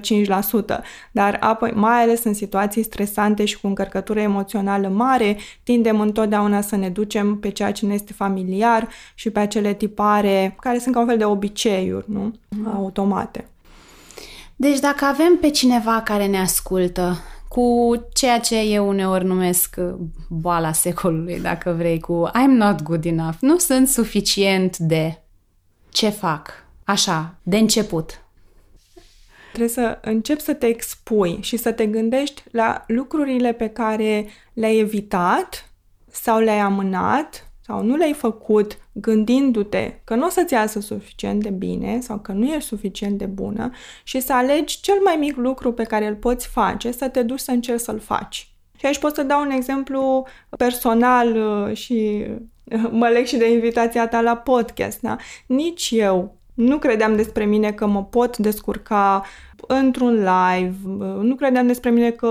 [1.12, 6.76] dar apoi, mai ales în situații stresante și cu încărcătură emoțională mare, tindem întotdeauna să
[6.76, 11.00] ne ducem pe ceea ce ne este familiar și pe acele tipare care sunt ca
[11.00, 12.32] un fel de obiceiuri, nu?
[12.32, 12.74] Mm-hmm.
[12.74, 13.48] Automate.
[14.56, 19.94] Deci dacă avem pe cineva care ne ascultă cu ceea ce eu uneori numesc uh,
[20.28, 25.22] boala secolului, dacă vrei, cu I'm not good enough, nu sunt suficient de
[25.88, 26.50] ce fac,
[26.84, 28.22] așa, de început.
[29.48, 34.78] Trebuie să începi să te expui și să te gândești la lucrurile pe care le-ai
[34.78, 35.72] evitat
[36.10, 41.50] sau le-ai amânat sau nu le-ai făcut gândindu-te că nu o să-ți iasă suficient de
[41.50, 43.70] bine sau că nu ești suficient de bună
[44.02, 47.38] și să alegi cel mai mic lucru pe care îl poți face, să te duci
[47.38, 48.52] să încerci să-l faci.
[48.78, 50.26] Și aici pot să dau un exemplu
[50.56, 52.26] personal uh, și
[52.64, 55.00] uh, mă leg și de invitația ta la podcast.
[55.00, 55.16] Da?
[55.46, 59.24] Nici eu nu credeam despre mine că mă pot descurca
[59.66, 60.74] într-un live,
[61.22, 62.30] nu credeam despre mine că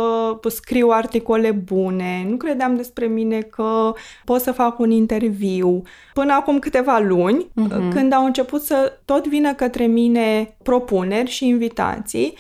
[0.50, 3.94] scriu articole bune, nu credeam despre mine că
[4.26, 5.82] pot să fac un interviu.
[6.13, 7.94] Până acum câteva luni, uh-huh.
[7.94, 12.34] când au început să tot vină către mine propuneri și invitații,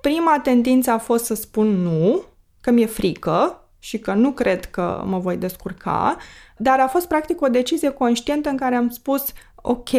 [0.00, 2.22] prima tendință a fost să spun nu,
[2.60, 6.16] că mi-e frică și că nu cred că mă voi descurca,
[6.56, 9.24] dar a fost practic o decizie conștientă în care am spus
[9.54, 9.90] ok,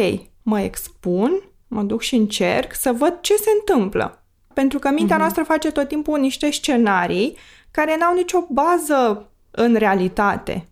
[0.48, 4.22] mă expun, mă duc și încerc să văd ce se întâmplă.
[4.54, 5.18] Pentru că mintea uh-huh.
[5.18, 7.36] noastră face tot timpul niște scenarii
[7.70, 10.68] care n-au nicio bază în realitate.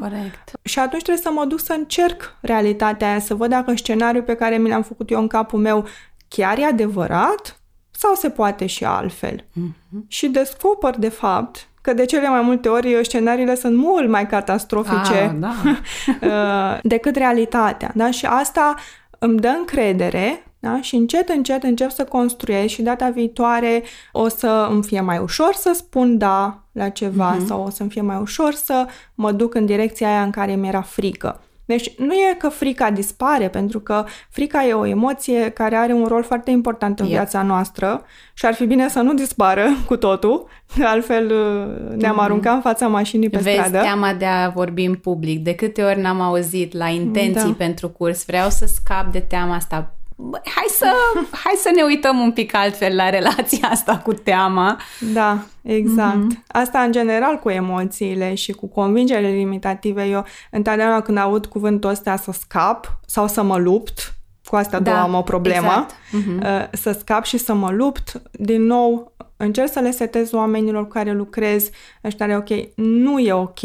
[0.00, 0.50] Corect.
[0.62, 4.34] Și atunci trebuie să mă duc să încerc realitatea aia, să văd dacă scenariul pe
[4.34, 5.86] care mi l-am făcut eu în capul meu
[6.28, 9.40] chiar e adevărat sau se poate și altfel.
[9.40, 10.06] Mm-hmm.
[10.08, 15.14] Și descoper, de fapt, că de cele mai multe ori scenariile sunt mult mai catastrofice
[15.14, 15.54] Ah, da.
[16.28, 17.92] uh, decât realitatea.
[17.94, 18.10] Da?
[18.10, 18.74] Și asta
[19.18, 20.80] îmi dă încredere da?
[20.80, 23.82] și încet, încet încep să construiesc și data viitoare
[24.12, 27.46] o să îmi fie mai ușor să spun da la ceva uh-huh.
[27.46, 30.82] sau o să-mi fie mai ușor să mă duc în direcția aia în care mi-era
[30.82, 31.40] frică.
[31.66, 36.06] Deci nu e că frica dispare, pentru că frica e o emoție care are un
[36.06, 37.14] rol foarte important în Yep.
[37.14, 38.02] viața noastră
[38.34, 40.46] și ar fi bine să nu dispară cu totul,
[40.84, 43.78] altfel uh, ne-am aruncat în fața mașinii pe Vezi stradă.
[43.80, 45.42] teama de a vorbi în public.
[45.44, 47.54] De câte ori n-am auzit la intenții Da.
[47.56, 49.95] pentru curs, vreau să scap de teama asta.
[50.18, 50.92] Băi, hai să,
[51.44, 54.80] hai să ne uităm un pic altfel la relația asta cu teama.
[55.12, 56.32] Da, exact.
[56.32, 56.46] Mm-hmm.
[56.46, 60.04] Asta în general cu emoțiile și cu convingerile limitative.
[60.04, 64.14] Eu întotdeauna când aud cuvântul ăsta să scap sau să mă lupt,
[64.44, 65.94] cu asta Da, două am o problemă, exact.
[66.12, 66.42] Mhm.
[66.42, 70.88] uh, să scap și să mă lupt, din nou încerc să le setez oamenilor cu
[70.88, 71.70] care lucrez,
[72.04, 73.60] ăștia ok, nu e ok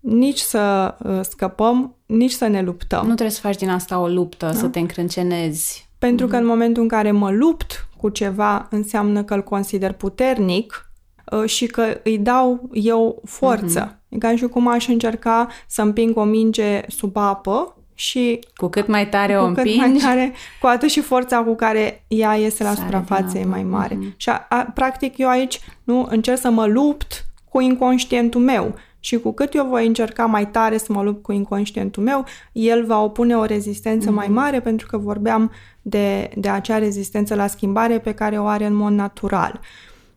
[0.00, 3.00] nici să uh, scăpăm, nici să ne luptăm.
[3.00, 5.87] Nu trebuie să faci din asta o luptă, să te încrâncenezi.
[5.98, 10.90] Pentru că în momentul în care mă lupt cu ceva, înseamnă că îl consider puternic
[11.32, 14.00] uh, și că îi dau eu forță.
[14.08, 18.86] E ca și cum aș încerca să împing o minge sub apă și Cu cât
[18.86, 22.34] mai tare o cu cât împingi, mai tare, cu atât și forța cu care ea
[22.34, 23.50] iese la Sare suprafață din e apă.
[23.50, 23.98] mai mare.
[24.16, 28.74] Și a, a, practic eu aici nu încerc să mă lupt cu inconștientul meu.
[29.00, 32.84] Și cu cât eu voi încerca mai tare să mă lupt cu inconștientul meu, el
[32.84, 37.98] va opune o rezistență mai mare pentru că vorbeam de, de acea rezistență la schimbare
[37.98, 39.60] pe care o are în mod natural.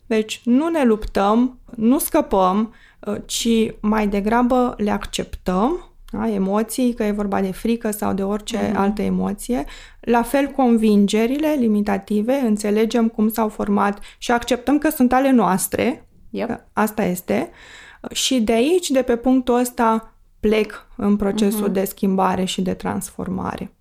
[0.05, 3.47] Deci nu ne luptăm, nu scăpăm, uh, ci
[3.79, 6.29] mai degrabă le acceptăm, da?
[6.29, 8.75] emoții, că e vorba de frică sau de orice uh-huh.
[8.75, 9.65] altă emoție.
[9.99, 16.47] La fel, convingerile limitative, înțelegem cum s-au format și acceptăm că sunt ale noastre, Yep.
[16.47, 17.49] că asta este,
[18.11, 21.73] și de aici, de pe punctul ăsta, plec în procesul uh-huh.
[21.73, 23.75] de schimbare și de transformare.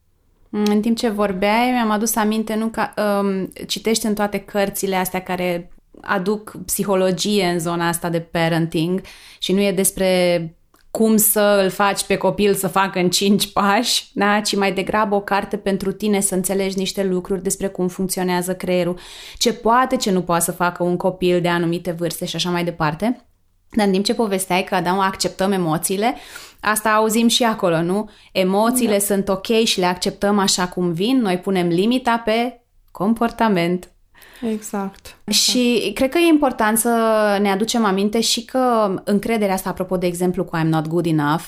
[0.51, 5.23] În timp ce vorbeai, mi-am adus aminte, nu ca um, citești în toate cărțile astea
[5.23, 9.01] care aduc psihologie în zona asta de parenting
[9.39, 10.55] și nu e despre
[10.91, 14.41] cum să îl faci pe copil să facă în cinci pași, da?
[14.41, 18.99] ci mai degrabă o carte pentru tine să înțelegi niște lucruri despre cum funcționează creierul,
[19.39, 22.65] ce poate, ce nu poate să facă un copil de anumite vârste și așa mai
[22.65, 23.30] departe.
[23.71, 26.15] Dar în timp ce povesteai că, da, mă, acceptăm emoțiile,
[26.61, 28.11] asta auzim și acolo, nu?
[28.33, 29.05] Emoțiile da.
[29.05, 32.61] sunt ok și le acceptăm așa cum vin, noi punem limita pe
[32.91, 33.91] comportament.
[34.53, 35.17] Exact.
[35.31, 36.89] Și cred că e important să
[37.41, 41.45] ne aducem aminte și că încrederea asta, apropo de exemplu cu I'm not good enough,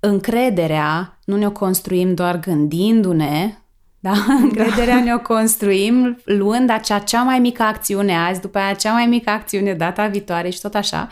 [0.00, 3.54] încrederea nu ne-o construim doar gândindu-ne,
[4.00, 4.12] da?
[4.42, 9.30] Încrederea ne-o construim luând acea cea mai mică acțiune azi, după aia cea mai mică
[9.30, 11.08] acțiune data viitoare și tot așa.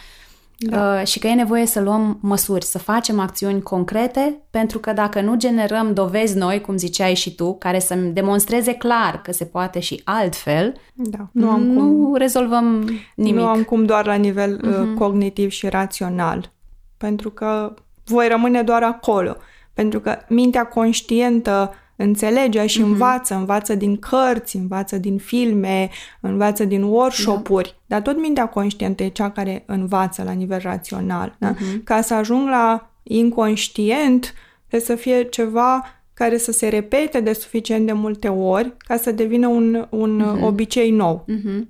[0.58, 0.98] Da.
[1.00, 5.20] Uh, și că e nevoie să luăm măsuri, să facem acțiuni concrete, pentru că dacă
[5.20, 9.80] nu generăm dovezi noi, cum ziceai și tu, care să-mi demonstreze clar că se poate
[9.80, 11.28] și altfel, Da.
[11.32, 13.34] nu, Nu am cum nu rezolvăm nimic.
[13.40, 16.52] Nu am cum doar la nivel uh, cognitiv și rațional.
[16.96, 19.36] Pentru că voi rămâne doar acolo.
[19.74, 25.90] Pentru că mintea conștientă înțelege și învață, învață din cărți, învață din filme,
[26.20, 31.36] învață din workshop-uri, dar tot mintea conștientă e cea care învață la nivel rațional.
[31.38, 31.54] Da?
[31.84, 34.34] Ca să ajung la inconștient,
[34.68, 35.84] trebuie să fie ceva
[36.18, 40.90] care să se repete de suficient de multe ori ca să devină un, un obicei
[40.90, 41.24] nou.
[41.26, 41.68] Mhm.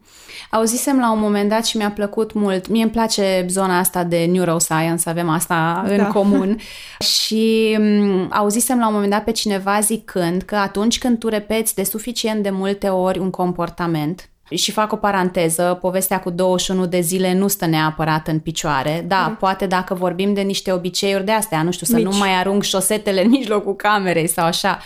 [0.50, 2.68] Auzisem la un moment dat și mi-a plăcut mult.
[2.68, 6.06] Mie îmi place zona asta de neuroscience, avem asta în Da.
[6.06, 6.58] comun.
[7.14, 11.74] și m, auzisem la un moment dat pe cineva zicând că atunci când tu repeți
[11.74, 17.00] de suficient de multe ori un comportament, și fac o paranteză, povestea cu 21 de
[17.00, 19.04] zile nu stă neapărat în picioare.
[19.08, 22.04] Da, poate dacă vorbim de niște obiceiuri de astea, nu știu, să Mici.
[22.04, 24.78] nu mai arunc șosetele în mijlocul camerei sau așa.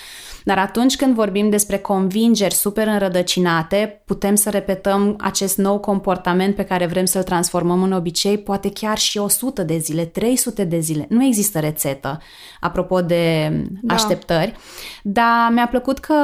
[0.44, 6.64] Dar atunci când vorbim despre convingeri super înrădăcinate, putem să repetăm acest nou comportament pe
[6.64, 11.06] care vrem să-l transformăm în obicei, poate chiar și 100 de zile, 300 de zile.
[11.08, 12.18] Nu există rețetă,
[12.60, 13.52] apropo de
[13.82, 13.94] Da.
[13.94, 14.54] așteptări.
[15.02, 16.14] Dar mi-a plăcut că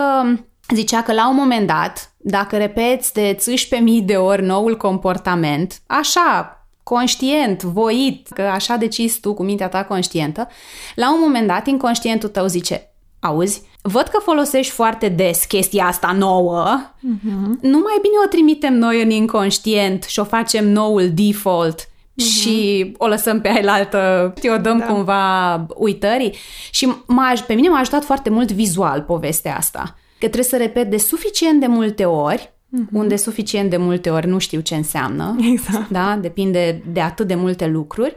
[0.74, 6.60] zicea că la un moment dat, dacă repeți de 11.000 de ori noul comportament, așa,
[6.82, 10.48] conștient, voit, că așa decizi tu cu mintea ta conștientă,
[10.94, 12.90] la un moment dat inconștientul tău zice,
[13.20, 17.60] auzi, văd că folosești foarte des chestia asta nouă, uh-huh.
[17.60, 21.88] nu mai bine o trimitem noi în inconștient și o facem noul default,
[22.18, 24.84] și o lăsăm pe ailaltă, o dăm da.
[24.84, 26.34] cumva uitării.
[26.70, 29.94] Și m-a, pe mine m-a ajutat foarte mult vizual povestea asta.
[30.26, 32.92] Că trebuie să repet de suficient de multe ori, uh-huh.
[32.92, 35.36] unde suficient de multe ori nu știu ce înseamnă.
[35.52, 35.88] Exact.
[35.88, 36.18] Da?
[36.20, 38.14] Depinde de atât de multe lucruri.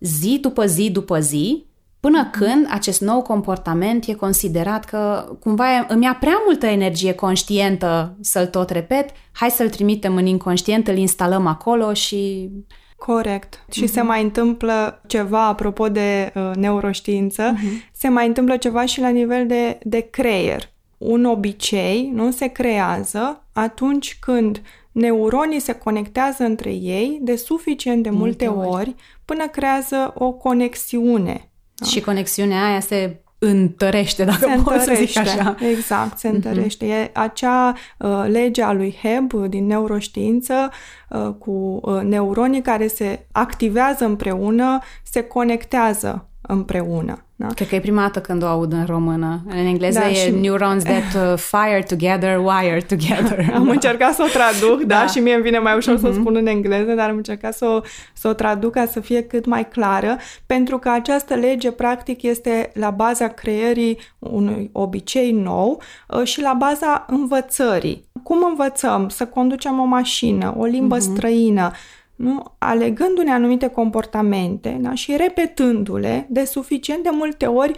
[0.00, 1.64] Zi după zi după zi,
[2.00, 8.16] până când acest nou comportament e considerat că cumva îmi ia prea multă energie conștientă
[8.20, 12.50] să-l tot repet, hai să-l trimitem în inconștient, îl instalăm acolo și...
[12.96, 13.56] Corect.
[13.56, 13.72] Uh-huh.
[13.72, 17.90] Și se mai întâmplă ceva, apropo de uh, neuroștiință, uh-huh.
[17.92, 20.72] se mai întâmplă ceva și la nivel de, de creier.
[21.06, 28.10] Un obicei nu se creează atunci când neuronii se conectează între ei de suficient de
[28.10, 28.76] multe, multe ori.
[28.76, 28.94] ori
[29.24, 31.86] până creează o conexiune da.
[31.86, 35.56] Și conexiunea aia se întărește, dacă se pot întărește, să zic așa.
[35.70, 36.36] Exact, se mhm.
[36.36, 36.86] întărește.
[36.86, 37.04] Mm-hmm.
[37.04, 40.70] E acea uh, lege a lui Hebb din neuroștiință
[41.08, 47.24] uh, cu uh, neuronii care se activează împreună, se conectează împreună.
[47.46, 47.54] Da?
[47.54, 49.42] Cred că e prima dată când o aud în română.
[49.48, 50.30] În engleză da, e și...
[50.30, 53.46] neurons that uh, fire together, wire together.
[53.54, 56.00] Am încercat să o traduc, da, da și mie îmi vine mai ușor uh-huh.
[56.00, 56.20] să o mhm.
[56.20, 57.80] spun în engleză, dar am încercat să o,
[58.12, 60.16] să o traduc ca să fie cât mai clară,
[60.46, 66.52] pentru că această lege practic este la baza creării unui obicei nou uh, și la
[66.58, 68.04] baza învățării.
[68.22, 71.00] Cum învățăm să conducem o mașină, o limbă uh-huh.
[71.00, 71.70] străină,
[72.16, 72.42] nu?
[72.58, 74.94] alegându-ne anumite comportamente da?
[74.94, 77.72] și repetându-le de suficient de multe ori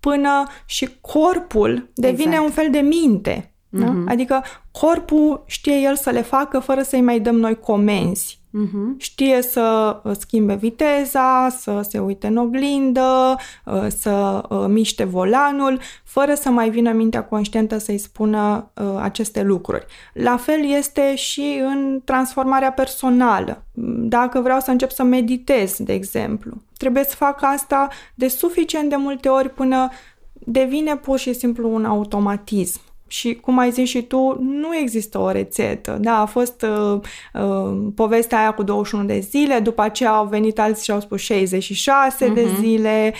[0.00, 2.44] până și corpul devine exact.
[2.44, 3.55] un fel de minte.
[3.68, 3.86] Da?
[3.86, 4.08] Uh-huh.
[4.08, 8.40] Adică corpul știe el să le facă fără să-i mai dăm noi comenzi.
[8.64, 8.96] Uh-huh.
[8.96, 15.80] Știe să uh, schimbe viteza, să se uite în oglindă, uh, să uh, miște volanul,
[16.04, 19.86] fără să mai vină mintea conștientă să-i spună aceste lucruri.
[20.12, 23.62] La fel este și în transformarea personală.
[23.98, 28.96] Dacă vreau să încep să meditez, de exemplu, trebuie să fac asta de suficient de
[28.96, 29.88] multe ori până
[30.32, 32.80] devine pur și simplu un automatism.
[33.06, 35.98] Și cum ai zis și tu, nu există o rețetă.
[36.00, 37.00] Da, a fost uh,
[37.32, 41.20] uh, povestea aia cu 21 de zile, după aceea au venit alții și au spus
[41.20, 42.34] 66 uh-huh.
[42.34, 42.60] de mhm.
[42.60, 43.14] zile.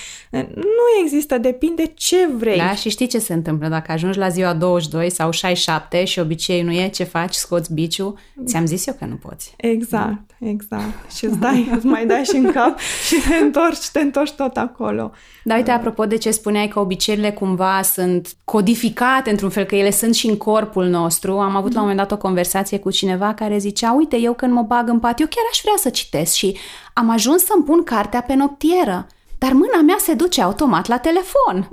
[0.54, 2.56] Nu există, depinde ce vrei.
[2.56, 6.62] Da, și știi ce se întâmplă dacă ajungi la ziua 22 sau 67 și obicei
[6.62, 9.54] nu e, ce faci, scoți biciu, ți-am zis eu că nu poți.
[9.56, 11.10] Exact, exact.
[11.16, 14.56] Și îți dai, îți mai dai și în cap și te întorci, te întorci tot
[14.56, 15.12] acolo.
[15.44, 19.90] Da, uite, apropo de ce spuneai că obiceiurile cumva sunt codificate într-un fel, că ele
[19.90, 21.38] sunt și în corpul nostru.
[21.38, 24.52] Am avut la un moment dat o conversație cu cineva care zicea, uite, eu când
[24.52, 26.56] mă bag în pat, eu chiar aș vrea să citesc și
[26.92, 29.06] am ajuns să-mi pun cartea pe noptieră,
[29.38, 31.68] dar mâna mea se duce automat la telefon.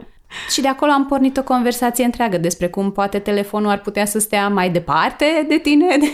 [0.49, 4.19] Și de acolo am pornit o conversație întreagă despre cum poate telefonul ar putea să
[4.19, 6.13] stea mai departe de tine, de,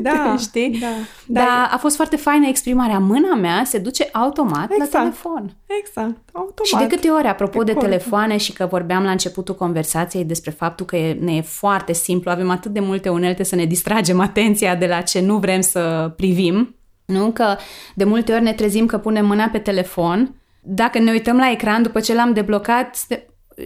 [0.00, 0.78] da, știi?
[0.80, 0.86] Da,
[1.26, 1.40] da.
[1.40, 2.98] Dar a fost foarte faină exprimarea.
[2.98, 5.56] Mâna mea se duce automat exact, la telefon.
[5.80, 6.64] Exact, automat.
[6.64, 10.50] Și de câte ori, apropo de, de telefoane și că vorbeam la începutul conversației despre
[10.50, 14.74] faptul că ne e foarte simplu, avem atât de multe unelte să ne distragem atenția
[14.74, 16.74] de la ce nu vrem să privim,
[17.04, 17.30] nu?
[17.30, 17.56] Că
[17.94, 21.82] de multe ori ne trezim că punem mâna pe telefon, dacă ne uităm la ecran
[21.82, 23.06] după ce l-am deblocat,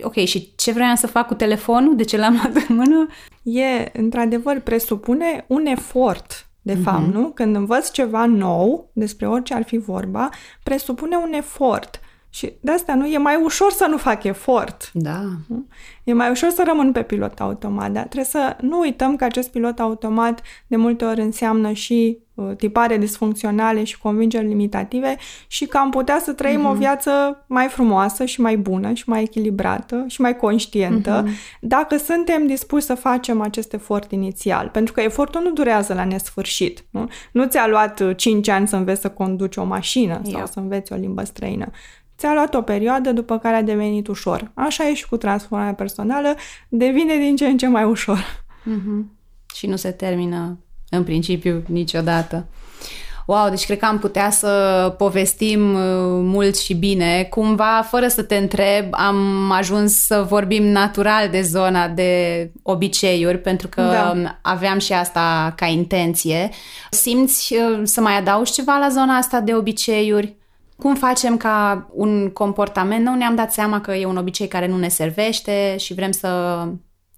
[0.02, 1.96] ok, și ce vreau să fac cu telefonul?
[1.96, 3.06] De ce l-am luat în mână?
[3.42, 6.82] E, într-adevăr, presupune un efort, de uh-huh.
[6.82, 7.28] fapt, nu?
[7.28, 10.28] Când învăț ceva nou, despre orice ar fi vorba,
[10.62, 12.00] presupune un efort.
[12.30, 14.90] Și de asta nu e mai ușor să nu fac efort.
[14.92, 15.22] Da.
[16.04, 19.50] E mai ușor să rămân pe pilot automat, dar trebuie să nu uităm că acest
[19.50, 25.16] pilot automat de multe ori înseamnă și uh, tipare disfuncționale și convingeri limitative
[25.46, 26.68] și că am putea să trăim uh-huh.
[26.68, 26.78] o mhm.
[26.78, 31.58] viață mai frumoasă și mai bună și mai echilibrată și mai conștientă uh-huh.
[31.60, 34.68] dacă suntem dispuși să facem acest efort inițial.
[34.68, 36.84] Pentru că efortul nu durează la nesfârșit.
[36.90, 40.46] Nu, nu ți-a luat 5 uh, ani să înveți să conduci o mașină sau yep.
[40.46, 41.70] să înveți o limbă străină.
[42.18, 44.50] Ți-a luat o perioadă după care a devenit ușor.
[44.54, 46.34] Așa e și cu transformarea personală,
[46.68, 48.44] devine din ce în ce mai ușor.
[48.62, 49.16] Mm-hmm.
[49.54, 50.58] Și nu se termină
[50.90, 52.46] în principiu niciodată.
[53.26, 55.80] Wow, deci cred că am putea să povestim uh,
[56.22, 57.26] mult și bine.
[57.30, 63.68] Cumva, fără să te întreb, am ajuns să vorbim natural de zona de obiceiuri, pentru
[63.68, 64.38] că da.
[64.42, 66.50] aveam și asta ca intenție.
[66.90, 70.37] Simți uh, să mai adaugi ceva la zona asta de obiceiuri?
[70.78, 74.76] Cum facem ca un comportament, nu ne-am dat seama că e un obicei care nu
[74.76, 76.28] ne servește și vrem să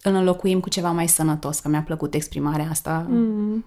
[0.02, 3.06] îl înlocuim cu ceva mai sănătos, că mi-a plăcut exprimarea asta.
[3.08, 3.64] Mm.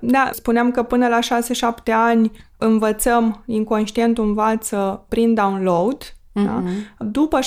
[0.00, 6.44] Da, spuneam că până la 6-7 ani învățăm, inconștientul învață prin download, mm-hmm.
[6.44, 6.62] da?
[6.98, 7.38] după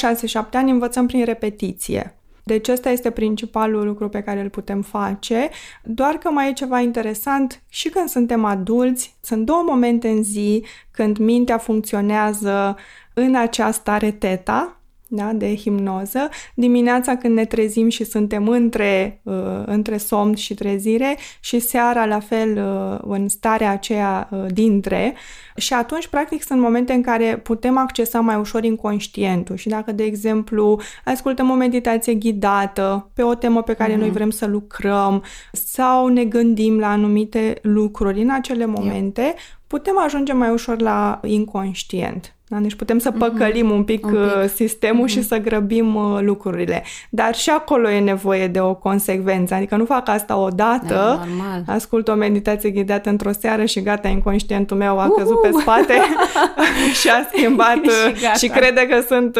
[0.47, 2.16] 6-7 ani învățăm prin repetiție.
[2.47, 5.49] Deci ăsta este principalul lucru pe care îl putem face,
[5.83, 10.65] doar că mai e ceva interesant și când suntem adulți, sunt două momente în zi
[10.91, 12.75] când mintea funcționează
[13.13, 14.76] în acea stare teta,
[15.09, 19.33] da, de hipnoză, dimineața când ne trezim și suntem între, uh,
[19.65, 25.13] între somn și trezire și seara la fel uh, în starea aceea uh, dintre
[25.55, 30.03] și atunci practic sunt momente în care putem accesa mai ușor inconștientul și dacă de
[30.03, 33.99] exemplu ascultăm o meditație ghidată pe o temă pe care mm-hmm.
[33.99, 39.35] noi vrem să lucrăm sau ne gândim la anumite lucruri în acele momente, yep.
[39.67, 42.36] putem ajunge mai ușor la inconștient.
[42.49, 42.57] Da?
[42.57, 43.19] Deci putem să mhm.
[43.19, 43.75] păcălim mm-hmm.
[43.75, 44.19] un pic, un pic.
[44.19, 45.11] Uh, sistemul mm-hmm.
[45.11, 46.83] și să grăbim uh, lucrurile.
[47.09, 49.53] Dar și acolo e nevoie de o consecvență.
[49.53, 51.27] Adică nu fac asta odată,
[51.65, 55.17] da, ascult o meditație ghidată într-o seară și gata, inconștientul meu a uh-huh.
[55.17, 55.93] căzut pe spate
[57.01, 59.37] și a schimbat și, uh, și crede că sunt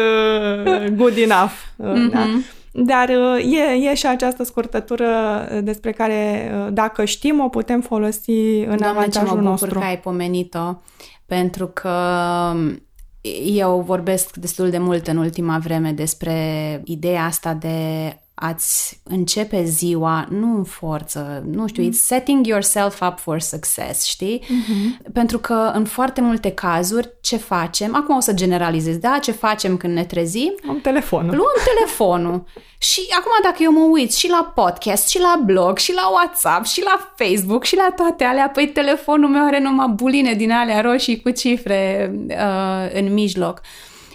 [0.96, 1.52] good enough.
[1.76, 2.12] Mm-hmm.
[2.12, 2.26] Da?
[2.72, 5.08] Dar e, e și această scurtătură
[5.62, 9.78] despre care, dacă știm, o putem folosi în Doamne, avantajul ce mă nostru.
[9.78, 10.74] că ai pomenit-o,
[11.26, 11.90] pentru că
[13.44, 20.26] eu vorbesc destul de mult în ultima vreme despre ideea asta de ați începe ziua,
[20.30, 21.90] nu în forță, nu știu, mm.
[21.90, 24.42] it's setting yourself up for success, știi?
[24.44, 25.12] Mm-hmm.
[25.12, 29.76] Pentru că în foarte multe cazuri ce facem, acum o să generalizez, da, ce facem
[29.76, 30.54] când ne trezim?
[30.68, 31.36] Am telefonul.
[31.36, 32.44] Luăm telefonul.
[32.90, 36.64] și acum dacă eu mă uit și la podcast, și la blog, și la WhatsApp,
[36.64, 40.80] și la Facebook, și la toate alea, păi telefonul meu are numai buline din alea
[40.80, 43.60] roșii cu cifre uh, în mijloc.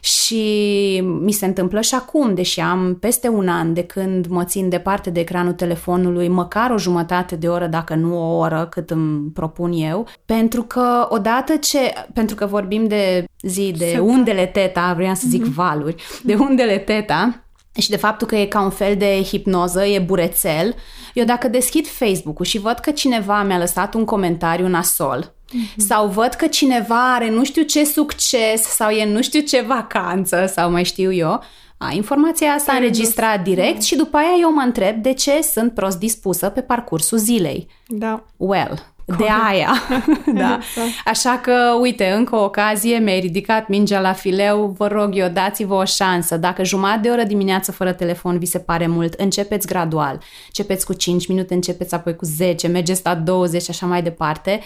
[0.03, 4.69] Și mi se întâmplă și acum, deși am peste un an de când mă țin
[4.69, 9.31] departe de ecranul telefonului, măcar o jumătate de oră, dacă nu o oră, cât îmi
[9.31, 15.13] propun eu, pentru că odată ce, pentru că vorbim de zi, de undele teta, vreau
[15.13, 15.55] să zic mm-hmm.
[15.55, 17.43] valuri, de undele teta,
[17.77, 20.75] și de faptul că e ca un fel de hipnoză, e burețel,
[21.13, 25.75] eu dacă deschid Facebook-ul și văd că cineva mi-a lăsat un comentariu nasol, Mm-hmm.
[25.77, 30.51] Sau văd că cineva are nu știu ce succes sau e nu știu ce vacanță
[30.53, 31.43] sau mai știu eu,
[31.77, 35.97] a, informația asta înregistrat direct și după aia eu mă întreb de ce sunt prost
[35.97, 37.67] dispusă pe parcursul zilei.
[37.87, 38.23] Da.
[38.37, 39.73] Well, de aia.
[40.41, 40.59] da.
[41.05, 45.73] Așa că, uite, încă o ocazie, mi-ai ridicat mingea la fileu, vă rog eu, dați-vă
[45.73, 46.37] o șansă.
[46.37, 50.21] Dacă jumătate de oră dimineață fără telefon vi se pare mult, începeți gradual.
[50.45, 54.59] Începeți cu 5 minute, începeți apoi cu 10, mergeți la 20 și așa mai departe.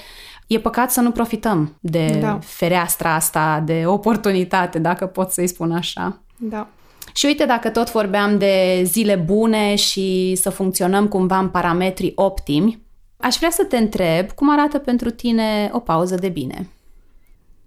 [0.48, 2.39] E păcat să nu profităm de da.
[2.41, 6.22] fereastra asta, de oportunitate, dacă pot să-i spun așa.
[6.38, 6.68] Da.
[7.14, 12.82] Și uite, dacă tot vorbeam de zile bune și să funcționăm cumva în parametri optimi,
[13.18, 16.68] aș vrea să te întreb cum arată pentru tine o pauză de bine.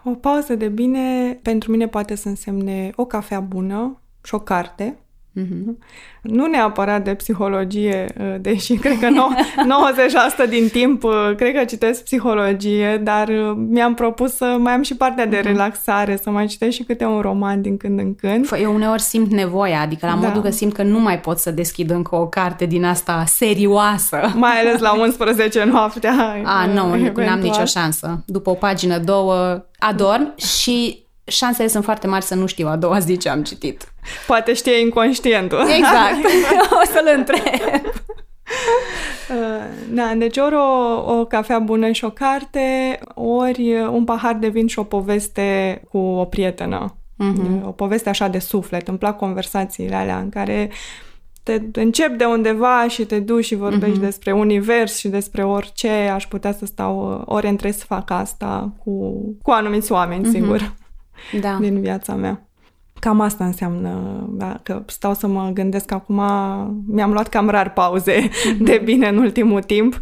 [0.05, 4.99] O pauză de bine pentru mine poate să însemne o cafea bună și o carte,
[5.37, 5.79] Mm-hmm.
[6.23, 9.09] Nu neapărat de psihologie, uh, deși cred că
[10.47, 14.83] 90% din timp uh, cred că citesc psihologie, dar uh, mi-am propus să mai am
[14.83, 15.45] și partea de mm-hmm.
[15.45, 18.49] relaxare, să mai citesc și câte un roman din când în când.
[18.63, 20.27] Eu uneori simt nevoia, adică la da.
[20.27, 24.19] modul că simt că nu mai pot să deschid încă o carte din asta serioasă.
[24.35, 26.43] Mai ales la 11 noaptea.
[26.45, 28.23] A, nu, nu am nicio șansă.
[28.27, 32.99] După o pagină, două, adorm și șansele sunt foarte mari să nu știu a doua
[32.99, 33.93] zi ce am citit.
[34.27, 35.59] Poate știe inconștientul.
[35.59, 36.25] Exact.
[36.83, 37.85] o să-l întreb.
[39.31, 44.49] Uh, da, deci ori o, o cafea bună și o carte, ori un pahar de
[44.49, 46.95] vin și o poveste cu o prietenă.
[47.21, 47.65] Uh-huh.
[47.65, 48.89] O poveste așa de suflet.
[48.89, 50.71] Îmi plac conversațiile alea în care
[51.43, 54.01] te începi de undeva și te duci și vorbești uh-huh.
[54.03, 55.89] despre univers și despre orice.
[55.89, 60.33] Aș putea să stau ori între să fac asta cu, cu anumiți oameni, uh-huh.
[60.33, 60.75] sigur
[61.41, 61.57] da.
[61.61, 62.45] din viața mea.
[62.99, 66.21] Cam asta înseamnă, da, că stau să mă gândesc acum,
[66.87, 68.59] mi-am luat cam rar pauze mm-hmm.
[68.59, 70.01] de bine în ultimul timp.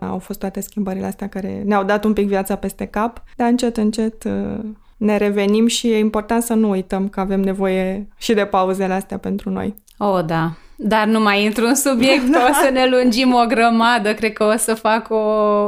[0.00, 3.76] Au fost toate schimbările astea care ne-au dat un pic viața peste cap, dar încet,
[3.76, 4.64] încet uh,
[4.96, 9.18] ne revenim și e important să nu uităm că avem nevoie și de pauzele astea
[9.18, 9.74] pentru noi.
[9.98, 10.52] Oh, da.
[10.82, 12.48] Dar nu mai intru în subiect, da.
[12.50, 14.14] o să ne lungim o grămadă.
[14.14, 15.16] Cred că o să fac o,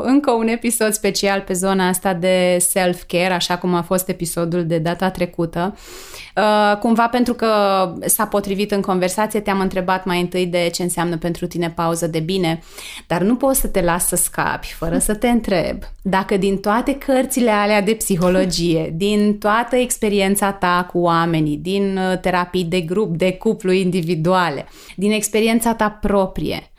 [0.02, 4.78] încă un episod special pe zona asta de self-care, așa cum a fost episodul de
[4.78, 5.74] data trecută.
[6.36, 7.48] Uh, cumva pentru că
[8.06, 12.18] s-a potrivit în conversație, te-am întrebat mai întâi de ce înseamnă pentru tine pauză de
[12.18, 12.62] bine,
[13.06, 16.94] dar nu poți să te las să scapi fără să te întreb dacă din toate
[16.94, 23.16] cărțile alea de psihologie, din toată experiența ta cu oamenii, din uh, terapii de grup,
[23.16, 24.66] de cuplu individuale,
[25.02, 26.72] din experiența ta proprie,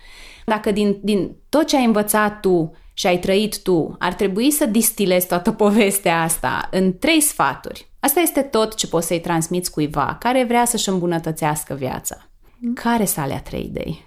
[0.45, 4.65] dacă din, din tot ce ai învățat tu și ai trăit tu, ar trebui să
[4.65, 7.87] distilezi toată povestea asta în trei sfaturi.
[7.99, 12.27] Asta este tot ce poți să-i transmiți cuiva care vrea să-și îmbunătățească viața.
[12.73, 14.05] Care sunt alea trei idei?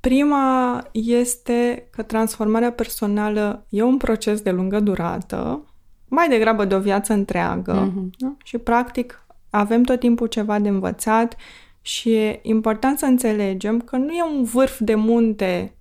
[0.00, 5.64] Prima este că transformarea personală e un proces de lungă durată,
[6.08, 8.10] mai degrabă de o viață întreagă Mhm.
[8.18, 8.34] da?
[8.44, 11.36] și, practic, avem tot timpul ceva de învățat
[11.88, 15.72] și e important să înțelegem că nu e un vârf de munte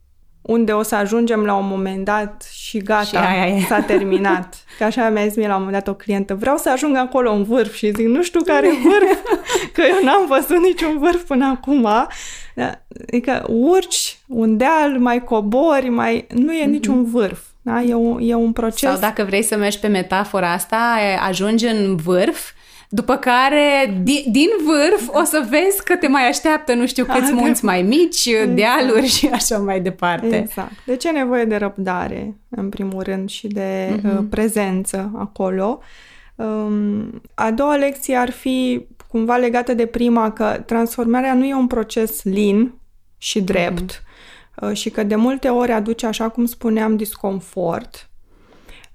[0.42, 3.62] unde o să ajungem la un moment dat și gata, Și aia e.
[3.62, 4.64] s-a terminat.
[4.78, 7.32] Că așa mi-a zis mie la un moment dat o clientă, vreau să ajung acolo
[7.32, 9.20] în vârf și zic, nu știu care e vârf,
[9.74, 11.82] că eu n-am văzut niciun vârf până acum.
[12.56, 12.82] Da?
[13.08, 16.28] Adică urci un deal, mai cobori, mai...
[16.34, 17.40] nu e niciun vârf.
[17.62, 17.82] Da?
[17.82, 18.90] E, un, e un proces...
[18.90, 20.98] Sau dacă vrei să mergi pe metafora asta,
[21.28, 22.52] ajungi în vârf,
[22.90, 27.34] după care din, din vârf o să vezi că te mai așteaptă nu știu câți
[27.34, 30.38] munți mai mici, dealuri și așa mai departe.
[30.38, 30.72] Exact.
[30.86, 35.80] Deci e nevoie de răbdare, în primul rând, și de uh, prezență acolo.
[36.36, 41.68] Um, a doua lecție ar fi cumva legată de prima, că transformarea nu e un
[41.68, 42.74] proces lin
[43.18, 44.04] și drept
[44.62, 48.07] uh, și că de multe ori aduce, așa cum spuneam, disconfort.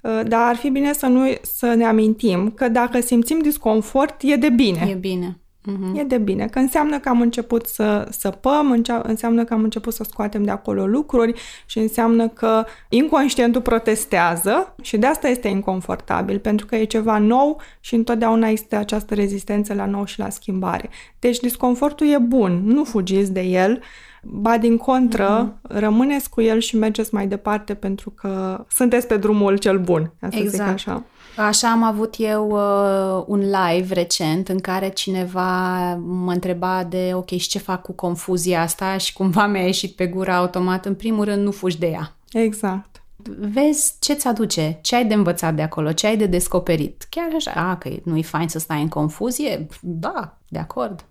[0.03, 4.37] Uh, Dar ar fi bine să, nu, să ne amintim că dacă simțim disconfort, e
[4.37, 4.87] de bine.
[4.91, 5.37] E bine.
[5.65, 5.99] Mhm.
[5.99, 9.95] E de bine, că înseamnă că am început să săpăm, încea- înseamnă că am început
[9.95, 16.39] să scoatem de acolo lucruri și înseamnă că inconștientul protestează și de asta este inconfortabil,
[16.39, 20.91] pentru că e ceva nou și întotdeauna este această rezistență la nou și la schimbare.
[21.19, 23.83] Deci disconfortul e bun, nu fugiți de el,
[24.23, 25.79] ba din contră, mm-hmm.
[25.79, 30.29] rămâneți cu el și mergeți mai departe pentru că sunteți pe drumul cel bun, ca
[30.31, 30.73] să zic Exact.
[30.73, 31.05] așa.
[31.37, 37.29] Așa am avut eu uh, un live recent în care cineva mă întreba de ok,
[37.29, 40.87] și ce fac cu confuzia asta și cumva mi-a ieșit pe gură automat.
[40.87, 42.17] În primul rând, nu fugi de ea.
[42.33, 43.03] Exact.
[43.39, 47.07] Vezi ce-ți aduce, ce ai de învățat de acolo, ce ai de descoperit.
[47.09, 49.67] Chiar așa, a, că nu-i fain să stai în confuzie?
[49.81, 51.05] Da, de acord.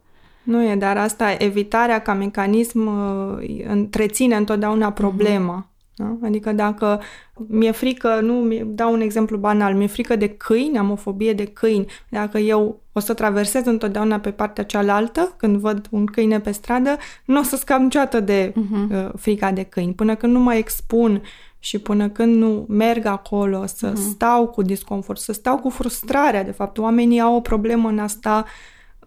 [0.44, 5.66] Nu e, dar asta, evitarea ca mecanism uh, întreține întotdeauna problema.
[5.96, 6.18] Da?
[6.24, 7.02] Adică dacă
[7.48, 11.34] mi-e frică, nu, mi dau un exemplu banal, mi-e frică de câini, am o fobie
[11.34, 16.40] de câini, dacă eu o să traversez întotdeauna pe partea cealaltă, când văd un câine
[16.40, 19.94] pe stradă, nu o să scap niciodată de uh, frica de câini.
[19.94, 21.22] Până când nu mă expun
[21.60, 26.52] și până când nu merg acolo să stau cu disconfort, să stau cu frustrarea, de
[26.52, 28.46] fapt, oamenii au o problemă în asta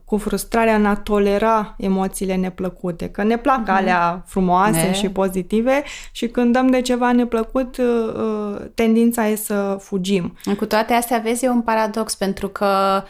[0.05, 3.77] cu frustrarea în a tolera emoțiile neplăcute, că ne plac uh-huh.
[3.77, 4.93] alea frumoase Ne.
[4.93, 5.83] și pozitive
[6.13, 10.37] și când dăm de ceva neplăcut, uh, uh, tendința e să fugim.
[10.57, 13.03] Cu toate astea, vezi, e un paradox pentru că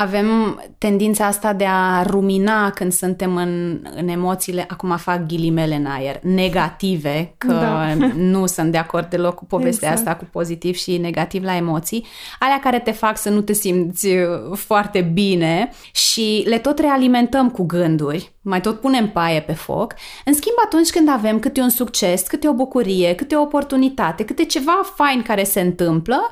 [0.00, 5.86] avem tendința asta de a rumina când suntem în, în emoțiile, acum fac ghilimele în
[5.86, 7.94] aer, negative, că Da.
[8.32, 10.08] nu sunt de acord deloc cu povestea Exact.
[10.08, 12.06] asta cu pozitiv și negativ la emoții,
[12.38, 17.50] alea care te fac să nu te simți uh, foarte bine și le tot realimentăm
[17.50, 19.94] cu gânduri, mai tot punem paie pe foc.
[20.24, 24.44] În schimb, atunci când avem câte un succes, câte o bucurie, câte o oportunitate, câte
[24.44, 26.30] ceva fain care se întâmplă,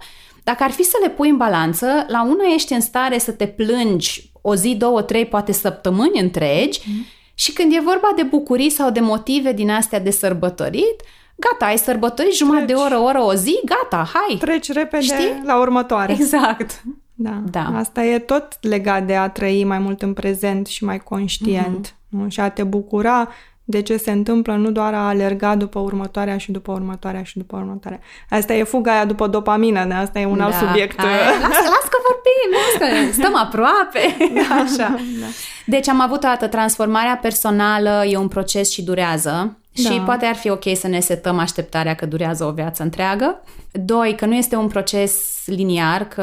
[0.48, 3.46] dacă ar fi să le pui în balanță, la una ești în stare să te
[3.46, 7.04] plângi o zi, două, trei, poate săptămâni întregi mm.
[7.34, 11.02] și când e vorba de bucurii sau de motive din astea de sărbătorit,
[11.34, 12.84] gata, ai sărbătorit jumătate de Treci.
[12.84, 14.36] oră, oră, o zi, gata, hai!
[14.38, 15.40] Treci repede Știi?
[15.44, 16.12] la următoare.
[16.12, 16.82] Exact.
[17.14, 17.42] Da.
[17.50, 17.72] Da.
[17.74, 21.96] Asta e tot legat de a trăi mai mult în prezent și mai conștient.
[22.08, 22.22] Mhm.
[22.22, 22.28] Nu?
[22.28, 23.28] Și a te bucura
[23.70, 27.56] de ce se întâmplă, nu doar a alerga după următoarea și după următoarea și după
[27.56, 28.00] următoarea.
[28.30, 30.98] Asta e fuga aia după dopamină, de asta e un alt Da, subiect.
[31.00, 31.10] Aia,
[31.42, 34.16] las, las că vorbim, las că stăm aproape.
[34.62, 34.88] Așa.
[35.20, 35.26] Da.
[35.66, 39.56] Deci am avut o dată transformarea personală, e un proces și durează.
[39.72, 40.02] Și Da.
[40.04, 43.40] poate ar fi ok să ne setăm așteptarea că durează o viață întreagă.
[43.72, 46.22] Doi, că nu este un proces liniar, că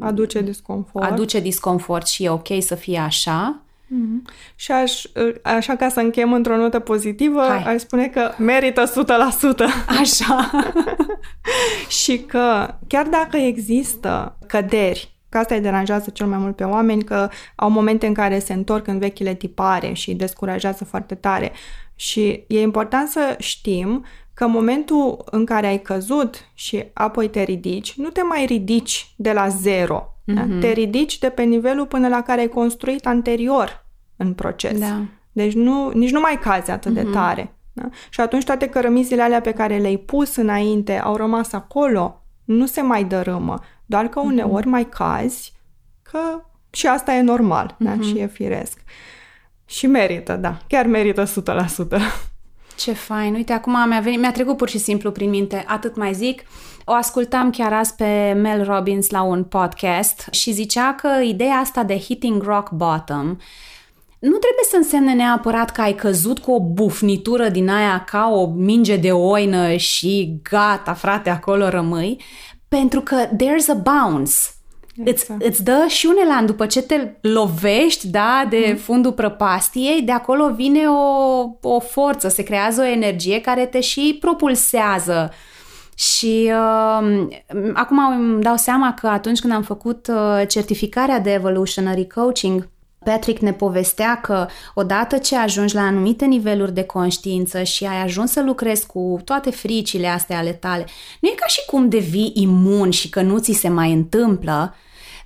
[0.00, 1.04] Aduce disconfort.
[1.10, 3.58] aduce disconfort și e ok să fie așa.
[4.54, 5.02] Și aș,
[5.42, 7.74] așa ca să încheiem într-o notă pozitivă, Hai.
[7.74, 8.90] aș spune că merită 100%.
[10.00, 10.50] Așa.
[12.02, 17.04] și că chiar dacă există căderi, că asta îi deranjează cel mai mult pe oameni,
[17.04, 21.52] că au momente în care se întorc în vechile tipare și îi descurajează foarte tare.
[21.94, 24.04] Și e important să știm
[24.34, 29.12] că în momentul în care ai căzut și apoi te ridici, nu te mai ridici
[29.16, 30.13] de la zero.
[30.24, 30.34] Mm-hmm.
[30.34, 30.58] Da?
[30.60, 34.78] Te ridici de pe nivelul până la care ai construit anterior în proces.
[34.78, 35.02] Da.
[35.32, 37.04] Deci nu, nici nu mai cazi atât mm-hmm.
[37.04, 37.54] de tare.
[37.72, 37.88] Da?
[38.10, 42.80] Și atunci toate cărămizile alea pe care le-ai pus înainte au rămas acolo, nu se
[42.80, 43.60] mai dărâmă.
[43.86, 44.70] Doar că uneori mm-hmm.
[44.70, 45.52] mai cazi,
[46.02, 47.96] că și asta e normal mm-hmm.
[47.96, 48.00] da?
[48.00, 48.78] și e firesc.
[49.64, 51.26] Și merită, da, chiar merită 100%.
[52.76, 53.34] Ce fain.
[53.34, 56.42] Uite, acum mi-a, venit, mi-a trecut pur și simplu prin minte, atât mai zic.
[56.84, 61.82] O ascultam chiar azi pe Mel Robbins la un podcast și zicea că ideea asta
[61.82, 63.36] de hitting rock bottom
[64.24, 68.46] nu trebuie să însemne neapărat că ai căzut cu o bufnitură din aia ca o
[68.46, 72.20] minge de oină și gata, frate, acolo rămâi,
[72.68, 74.32] pentru că there's a bounce.
[75.04, 75.40] Exact.
[75.40, 78.76] Îți, îți dă și unelan, după ce te lovești da, de mm.
[78.76, 84.16] fundul prăpastiei, de acolo vine o, o forță, se creează o energie care te și
[84.20, 85.32] propulsează.
[85.96, 87.26] Și uh,
[87.72, 92.68] acum îmi dau seama că atunci când am făcut uh, certificarea de Evolutionary Coaching,
[93.04, 98.30] Patrick ne povestea că odată ce ajungi la anumite niveluri de conștiință și ai ajuns
[98.30, 100.86] să lucrezi cu toate fricile astea ale tale,
[101.20, 104.74] nu e ca și cum devii imun și că nu ți se mai întâmplă,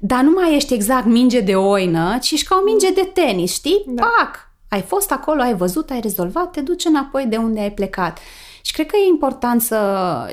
[0.00, 3.52] dar nu mai ești exact minge de oină, ci ești ca o minge de tenis,
[3.52, 3.84] știi?
[3.86, 4.02] Da.
[4.02, 4.46] Pac!
[4.68, 8.18] Ai fost acolo, ai văzut, ai rezolvat, te duci înapoi de unde ai plecat.
[8.62, 9.78] Și cred că e important să...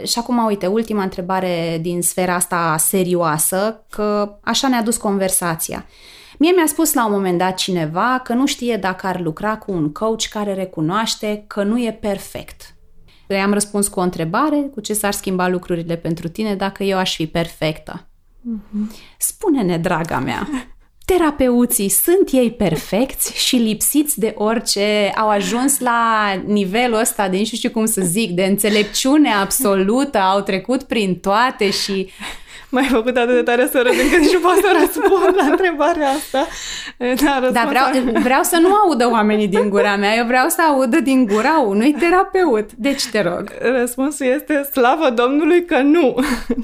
[0.03, 5.85] Și acum, uite, ultima întrebare din sfera asta serioasă, că așa ne-a dus conversația.
[6.39, 9.71] Mie mi-a spus la un moment dat cineva că nu știe dacă ar lucra cu
[9.71, 12.75] un coach care recunoaște că nu e perfect.
[13.27, 17.15] I-am răspuns cu o întrebare, cu ce s-ar schimba lucrurile pentru tine dacă eu aș
[17.15, 18.07] fi perfectă.
[18.45, 19.15] Mm-hmm.
[19.17, 20.47] Spune-ne, draga mea,
[21.05, 27.43] terapeuții sunt ei perfecți și lipsiți de orice, au ajuns la nivelul ăsta de, nu
[27.43, 32.09] știu cum să zic, de înțelepciune absolută, au trecut prin toate și
[32.76, 36.47] m-ai făcut atât de tare să râd încât și pot să răspund la întrebarea asta.
[36.97, 37.86] Da, da vreau,
[38.21, 41.93] vreau să nu audă oamenii din gura mea, eu vreau să audă din gura unui
[41.93, 42.73] terapeut.
[42.73, 43.51] Deci te rog.
[43.61, 46.15] Răspunsul este slavă Domnului că nu.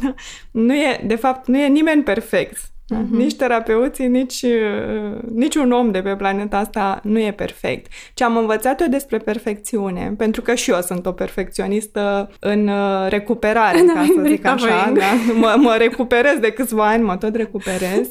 [0.68, 2.58] nu e, de fapt, nu e nimeni perfect.
[2.92, 3.10] Uh-huh.
[3.10, 7.92] Nici terapeuții, nici, uh, nici un om de pe planeta asta nu e perfect.
[8.14, 13.10] Ce am învățat eu despre perfecțiune, pentru că și eu sunt o perfecționistă în uh,
[13.10, 15.34] recuperare, ca să zic așa, da?
[15.40, 18.08] mă, mă recuperez de câțiva ani, mă tot recuperez,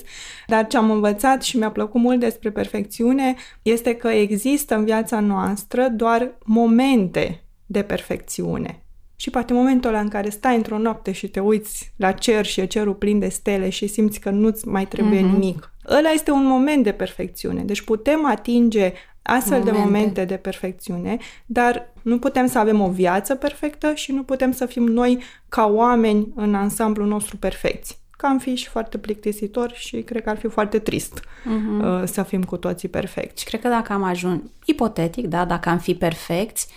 [0.46, 5.20] dar ce am învățat și mi-a plăcut mult despre perfecțiune este că există în viața
[5.20, 8.82] noastră doar momente de perfecțiune.
[9.20, 12.60] Și poate momentul ăla în care stai într-o noapte și te uiți la cer și
[12.60, 15.32] e cerul plin de stele și simți că nu-ți mai trebuie mm-hmm.
[15.32, 15.72] nimic.
[15.88, 17.62] Ăla este un moment de perfecțiune.
[17.62, 18.92] Deci putem atinge
[19.22, 19.78] astfel momente.
[19.78, 24.52] de momente de perfecțiune, dar nu putem să avem o viață perfectă și nu putem
[24.52, 27.98] să fim noi ca oameni în ansamblul nostru perfecți.
[28.10, 31.84] Că am fi și foarte plictisitor și cred că ar fi foarte trist mm-hmm.
[31.84, 33.44] uh, să fim cu toții perfecți.
[33.44, 36.68] Cred că dacă am ajuns, ipotetic, da, dacă am fi perfecți,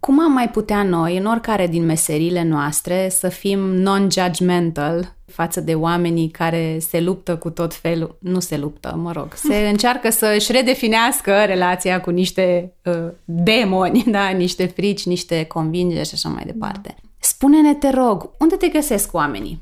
[0.00, 5.74] cum am mai putea noi, în oricare din meserile noastre, să fim non-judgmental față de
[5.74, 10.32] oamenii care se luptă cu tot felul, nu se luptă, mă rog, se încearcă să
[10.36, 16.42] își redefinească relația cu niște uh, demoni, da, niște frici, niște convingeri și așa mai
[16.46, 16.94] departe.
[17.18, 19.60] Spune-ne, te rog, unde te găsesc oamenii?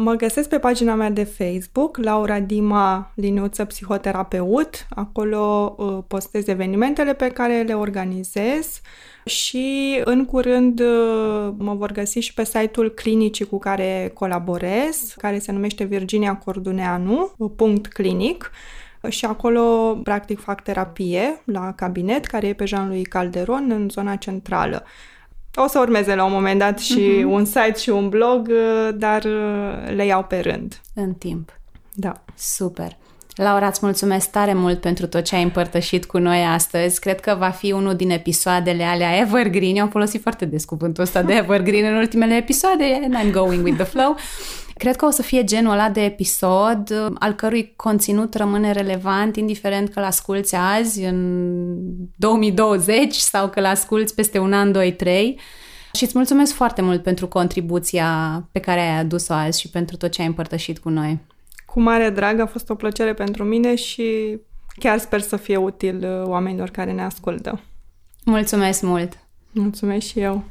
[0.00, 4.86] Mă găsesc pe pagina mea de Facebook, Laura Dima, liniuță psihoterapeut.
[4.90, 8.80] Acolo uh, postez evenimentele pe care le organizez
[9.24, 15.38] și în curând uh, mă vor găsi și pe site-ul clinicii cu care colaborez, care
[15.38, 18.50] se numește Virginia Corduneanu, punct clinic
[19.08, 24.84] și acolo practic fac terapie la cabinet, care e pe Jean-Louis Calderon în zona centrală.
[25.64, 27.24] O să urmeze la un moment dat și uh-huh.
[27.24, 30.80] un site și un blog, uh, dar uh, le iau pe rând.
[30.94, 31.58] În timp.
[31.94, 32.12] Da.
[32.34, 32.96] Super.
[33.38, 37.00] Laura, îți mulțumesc tare mult pentru tot ce ai împărtășit cu noi astăzi.
[37.00, 39.76] Cred că va fi unul din episoadele alea Evergreen.
[39.76, 43.64] Eu am folosit foarte des cuvântul ăsta de Evergreen în ultimele episoade and I'm going
[43.64, 44.16] with the flow.
[44.78, 49.88] Cred că o să fie genul ăla de episod al cărui conținut rămâne relevant indiferent
[49.88, 51.76] că l-asculți azi, în
[52.16, 55.40] 2020 sau că l-asculți peste un an, doi, trei.
[55.92, 60.10] Și îți mulțumesc foarte mult pentru contribuția pe care ai adus-o azi și pentru tot
[60.10, 61.18] ce ai împărtășit cu noi.
[61.66, 64.38] Cu mare drag, a fost o plăcere pentru mine și
[64.78, 67.60] chiar sper să fie util uh, oamenilor care ne ascultă.
[68.24, 69.18] Mulțumesc mult!
[69.52, 70.44] Mulțumesc și eu!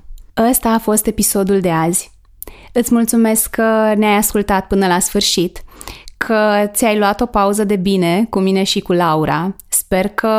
[0.50, 2.17] Ăsta a fost episodul de azi.
[2.72, 5.64] Îți mulțumesc că ne-ai ascultat până la sfârșit,
[6.18, 9.56] că ți-ai luat o pauză de bine cu mine și cu Laura.
[9.68, 10.32] Sper că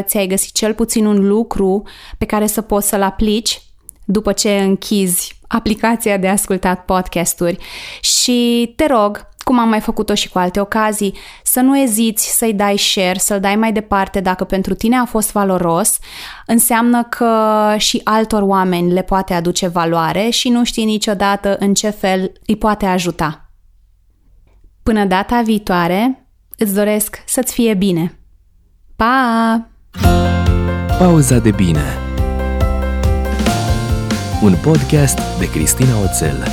[0.00, 1.82] ți-ai găsit cel puțin un lucru
[2.18, 3.60] pe care să poți să-l aplici
[4.04, 7.58] după ce închizi aplicația de ascultat podcasturi
[8.00, 12.54] și te rog, cum am mai făcut-o și cu alte ocazii, să nu eziți să-i
[12.54, 15.98] dai share, să-l dai mai departe dacă pentru tine a fost valoros,
[16.46, 17.34] înseamnă că
[17.76, 22.56] și altor oameni le poate aduce valoare și nu știi niciodată în ce fel îi
[22.56, 23.50] poate ajuta.
[24.82, 28.18] Până data viitoare, îți doresc să-ți fie bine.
[28.96, 29.66] Pa!
[30.98, 31.98] Pauza de bine
[34.42, 36.46] Un podcast de Cristina Oțel